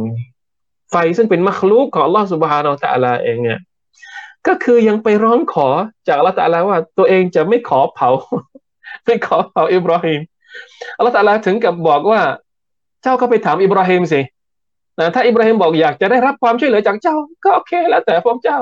[0.91, 3.61] ไฟซึ่งเป็นมัคลูกของลอสุบฮานาอัลลอฮฺเองเนี่ย
[4.47, 5.69] ก็คือยังไปร้องขอ
[6.07, 8.11] จากอัลลอฮฺตะลาว่า ตัวเองจะไม่ขอเผา
[9.05, 10.21] ไม่ขอเผาอิบราฮิม
[10.97, 12.21] อัลลอฮฺตะลาถึงกับบอกว่า
[13.03, 14.21] เจ้าก็ไปถามอิบราฮิมสิ
[14.99, 18.59] นะถ้าอิบราฮิมบอกอยากจะได้รับความช่วยเหลือจากเจ้า ก็โอเค แล้วแต่พวกเจ้า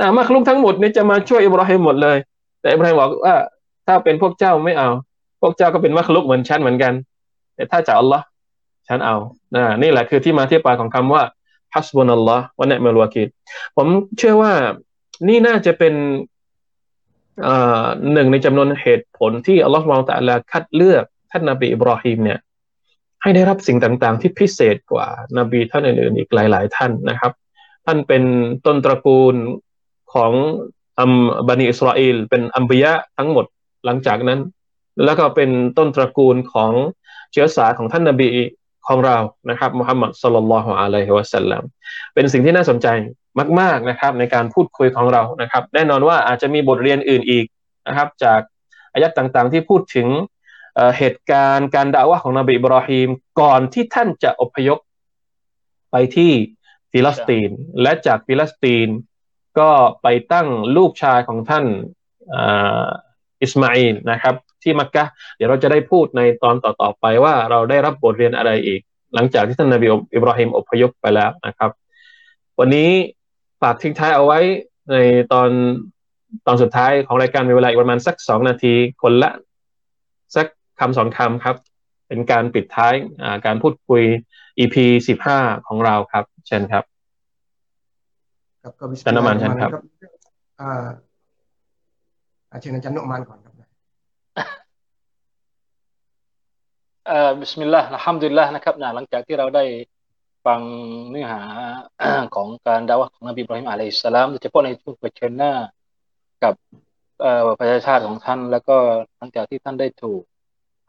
[0.00, 2.16] นะมาคลุกทั้งหมดนี่จะมาช่วยอิบราฮิมหมดเลย
[2.60, 3.36] แต่อิบราฮิมบอกว่า
[3.86, 4.88] ถ้าเป็นพวกเจ้าไม่เอา
[5.40, 6.92] พวกเจ้าก็เป็นมัคลุกเหมือนฉันเหมือนกัน
[7.54, 8.24] แต่ถ้าจากอัลลอฮ์
[8.88, 9.16] ฉันเอา
[9.54, 11.22] นะนี่แหละคือที่มาที่ไปของคำว่า
[11.74, 13.28] ฮัสบุนัลลอฮ์วะเนมลวากิด
[13.76, 13.86] ผม
[14.18, 14.52] เชื่อว่า
[15.28, 15.94] นี่น่าจะเป็น
[18.12, 22.38] หนึ่งในจำนวนเหตุผลที่อัลลอฮฺมองตะลาคัดเลือกท่านนาบีอิบราฮิมเนี่ย
[23.22, 25.06] ให้ได้รับสิ่งต่างๆ ที่พิเศษกว่า
[25.38, 27.32] นาบีท่านอื่นๆอีกหลาย ๆ ท่านนะครับ
[27.86, 28.22] ท่านเป็น
[28.66, 29.34] ต้นตระกูล
[30.14, 30.32] ของ
[31.00, 31.12] อัม
[31.48, 33.44] บันิอิสราเอลเป็นอัมบียะทั้งหมด
[33.84, 34.40] หลังจากนั้น
[35.04, 36.72] แล้วก็เป็นต้นตระกูลของ
[37.32, 38.28] เชื้อสายของท่านนาบี
[38.88, 39.16] ของเรา
[39.50, 41.62] นะครับมุฮัมมัดสุลลัลลอฮุอะลัยฮิวะสัลลัม
[42.14, 42.86] เป็นสิ่งที่น่าสนใจ
[43.60, 47.44] มาก ๆนะครับ ในการพูดคุยของเรานะครับ แน่นอนว่าอาจจะมีบทเรียนอื่นอีก
[47.86, 48.40] นะครับ จาก
[48.92, 50.06] อายะฮ์ต่างๆ ที่พูดถึง
[50.98, 53.08] เหตุการณ์การดะอฺวะฮ์ของนบีอิบราฮิม
[53.40, 54.78] ก่อนที่ท่านจะอพยพ
[55.90, 56.32] ไปที่
[56.90, 57.50] ฟิลิสตีน
[57.82, 58.88] และจากฟิลิสตีน
[59.58, 59.70] ก็
[60.02, 61.64] ไปตั้งลูกชายของท่าน
[63.42, 65.04] อิสมาอิลนะครับ ที่มักกะ
[65.36, 68.80] เดี๋ยวเราจะได้พูดในตอนต่อๆไปว่าเราได้รับบทเรียนอะไรอีก
[69.14, 71.70] หลังจากที่ท่านนบีอิบราฮิมอพยพไปแล้วนะครับ
[72.58, 72.90] วันนี้
[73.62, 74.38] ฝากทิ้งท้ายเอาไว้
[74.90, 74.96] ใน
[75.32, 75.48] ตอน
[76.46, 79.30] ตอนสุดท้ายของรายการมีเวลาอีกประมาณสักสองนาทีคนละ
[80.80, 81.56] คำสองคำครับ
[82.08, 82.94] เป็นการปิดท้าย
[83.46, 84.02] การพูดคุย
[84.58, 84.76] EP
[85.08, 86.84] สิบห้าของเราครับเช่นครับ
[88.62, 89.70] ครับก็วิสนามันเช่นครับ
[90.60, 93.54] อ่าเชิญอาจารย์นุมานก่อนครับ
[97.06, 99.64] เอ่อบิสมิลลาห์อัลฮัมดุลิลลาห์นะครับนะหลังจากที่เราได้
[100.46, 100.60] ฟัง
[101.10, 101.40] เนื้อหา
[102.34, 105.52] ของการดาวะของนบีบรอฮิมอะลัยฮิสสลามโดยเฉพาะในช่วงเผชิญหน้า
[106.44, 106.54] กับ
[107.58, 108.76] ประชาชาติของท่าน แล้วก็
[109.16, 110.22] หลังจากที่ท่านได้ถูก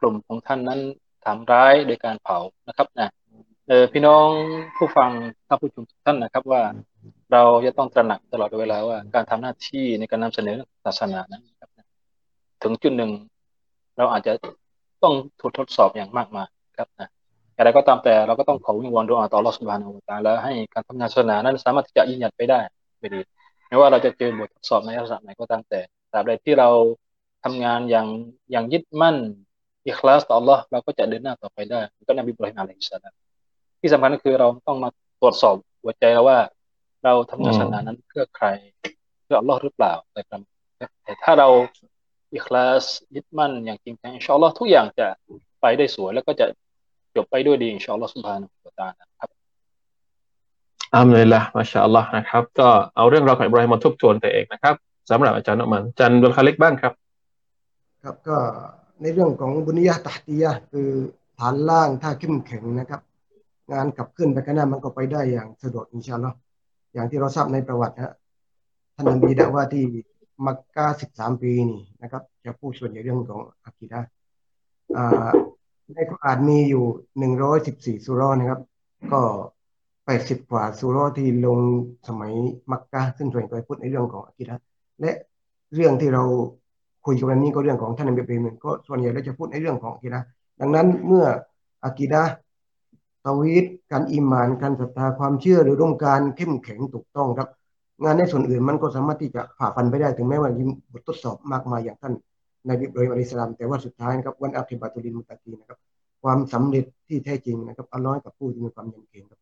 [0.04, 0.80] กลุ่มของท่านนั้น
[1.24, 2.38] ทำร้ายโดยการเผา
[2.68, 3.08] นะครับนะ
[3.68, 4.28] เออพี่น้อง
[4.76, 5.10] ผู้ฟัง
[5.48, 6.62] ท่านผู้ชมทุกท่านนะครับว่า
[7.32, 11.70] เราจะต้องตระหนักตลอดเวลาว่า การทำหน้าที่ในการนำเสนอศาสนานั้นครับ
[12.62, 13.10] ถึงจุดหนึ่ง
[13.96, 14.32] เราอาจจะ
[15.02, 16.48] ต้องถูกทดสอบอย่างมากมาย
[16.78, 17.08] ครับนะ
[17.56, 22.60] อะไรก็ตามแต่เราก็ต้องขอวิงวอนดูอาต่อรอสุบานุตาแล้วให้การทำงานศาสนานั้นสามารถที่จะยืนหยัดไปได้
[22.98, 23.20] ไม่ดี
[23.68, 25.80] ไม่ว่าเราจะเจอบททดสอบในลักษณะไหนก็ตามแต่
[26.12, 26.68] ตราบใดที่เรา
[27.44, 28.06] ทำงานอย่าง
[28.50, 29.16] อย่างยึดมั่น
[29.88, 33.14] อิคลาสต่อ Allah เราก็จะเดินหน้าต่อไปได้ก็นบีอิบราฮิมอะลัยฮิสสลาม
[33.80, 34.88] ที่สำคัญก็คือเราต้องมา
[35.20, 36.38] ตรวจสอบหัวใจเราว่า
[37.04, 38.46] เราทำศาสนานั้นเพื่อใคร
[39.24, 40.20] เพื่อ อัลลอฮ์ หรือเปล่าแต่
[41.04, 41.48] แต่ถ้าเรา
[42.34, 45.06] อิคลาสยึดมั่นอย่างจริงจังอินชาอัลลอฮ์ทุกอย่างจะ
[45.60, 46.46] ไปได้สวย แล้วก็จะ
[47.16, 49.30] จบไปด้วยดีอินชาอัลลอฮ์สุบฮานะฮูวะตะอาลาครับ
[50.92, 54.74] อัลฮัมดุลิลละมาชาอัลลอฮ์นะครับ ก็เอาเรื่องราวของอิบราฮิมมาทบทวนตัวเองนะครับ
[55.10, 56.92] สำหรับอาจารย์นมันอาจารย์ดุลคาลิกบ้างครับ
[58.02, 58.36] ครับก็
[59.02, 60.88] ในเรื่องของبنية تحتيةคือ
[61.38, 63.00] ฐานล่างถ้าเข้มแข็งนะครับ
[63.72, 66.36] การขับขึ้นไปข้างหน้ามันก็ไปได้อย่างสะดวกอินชาอัลลอฮ์
[66.94, 68.12] อย่างที่เราทราบในประวัติฮะ
[68.94, 69.84] ท่านนบีดะว่าที่
[70.46, 74.00] มักกะสิบสามปีนี่นะครับ จะพูดส่วนใหญ่เรื่องของอากีดะ
[75.94, 76.84] ในกุรอานมีอยู่
[77.18, 78.60] หนึ่งร้อยสิบสี่สุรนะครับ
[79.12, 79.20] ก็
[80.06, 81.60] แปดสิบกว่าสุรที่ลง
[82.08, 82.32] สมัย
[82.70, 84.56] มักกะซึ่งส่วนใหญ่ไปพูดในเรื่องของอากีดะ
[85.00, 85.12] และ
[85.74, 86.24] เรื่องที่เรา
[87.06, 90.20] คุยกันนนี้ก็เรื่องของท่านนบีเบรมก็ส่วนใหญ่เราจะพูดในเรื่องของอกีดะ
[90.60, 91.26] ดังนั้นเมื่อ
[91.84, 92.22] อากีดะ
[93.24, 97.48] ตวีดการอิมานการศรัทธาความเชื่อหรือร่วมการเข้มแข็งถูกต้องครับ
[98.04, 102.14] งานในส่วนอื่นมันก็สามารถที่จะผ่าฟันไปได้ถึงแม้ว่ามีบททดสอบมากมายอย่างท่าน
[102.68, 105.78] นบิบรอยอัลสลามแต่ว่าสุดท้ายนะครับวันอัคบาตุลินมุตตีนะครับ
[106.22, 109.40] ความสำเร็จที่แท้จริงนะครับอัลลอฮ์กับผู้ที่มีความยำเกรงครับ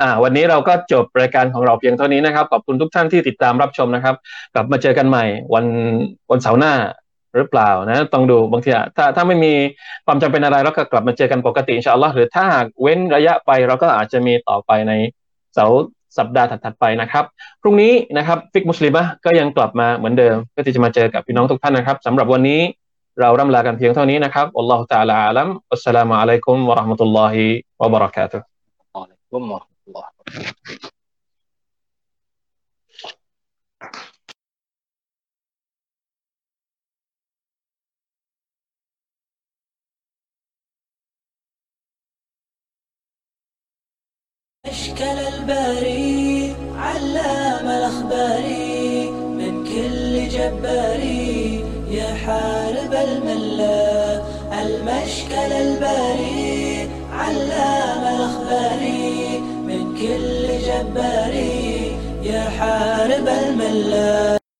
[0.00, 4.14] อ่าวันนี้เราก็จบรายการของเราเพียงเท่านี้นะครับ ขอบคุณทุกท่านที่ติดตามรับชมนะครับ
[4.54, 5.24] กลับมาเจอกันใหม่
[5.54, 5.66] วัน
[6.30, 6.72] วันเสาร์หน้า
[7.36, 9.52] หรือเปล่านะต้องดูบางทีถ้าถ้าไม่มี
[10.06, 14.92] ความจำเป็นอะไรเราก็กลับมาเจอกันปกติอินชาอัลลอฮ์หรือถ้าหากเว้นระยะไปเราก็อาจจะมีต่อไปใน
[15.54, 15.82] เสาร์
[16.18, 17.24] สัปดาห์ถัดๆไปนะครับ
[17.62, 22.60] พรุ่งนี้นะครับฟิกมุสลิมะก็ยังกลับมาเหมือนเดิมก็จะมาเจอกับพี่น้องทุกท่านนะครับสำหรับวันนี้
[23.20, 27.44] เราร่ำลากันเพียงเท่านี้นะครับอัลลอฮฺตาลาอัลัมอัสสลามุอะลัยกุมวะราะห์มะตุลลอฮิ
[27.80, 30.04] วะบะเราะกาตุฮ์ الله.
[44.66, 54.24] أشكل الباري علام الأخباري من كل جباري يا حارب الملة
[54.62, 59.40] المشكل الباري علام الأخباري
[59.98, 64.37] كل جباري يا حارب الملا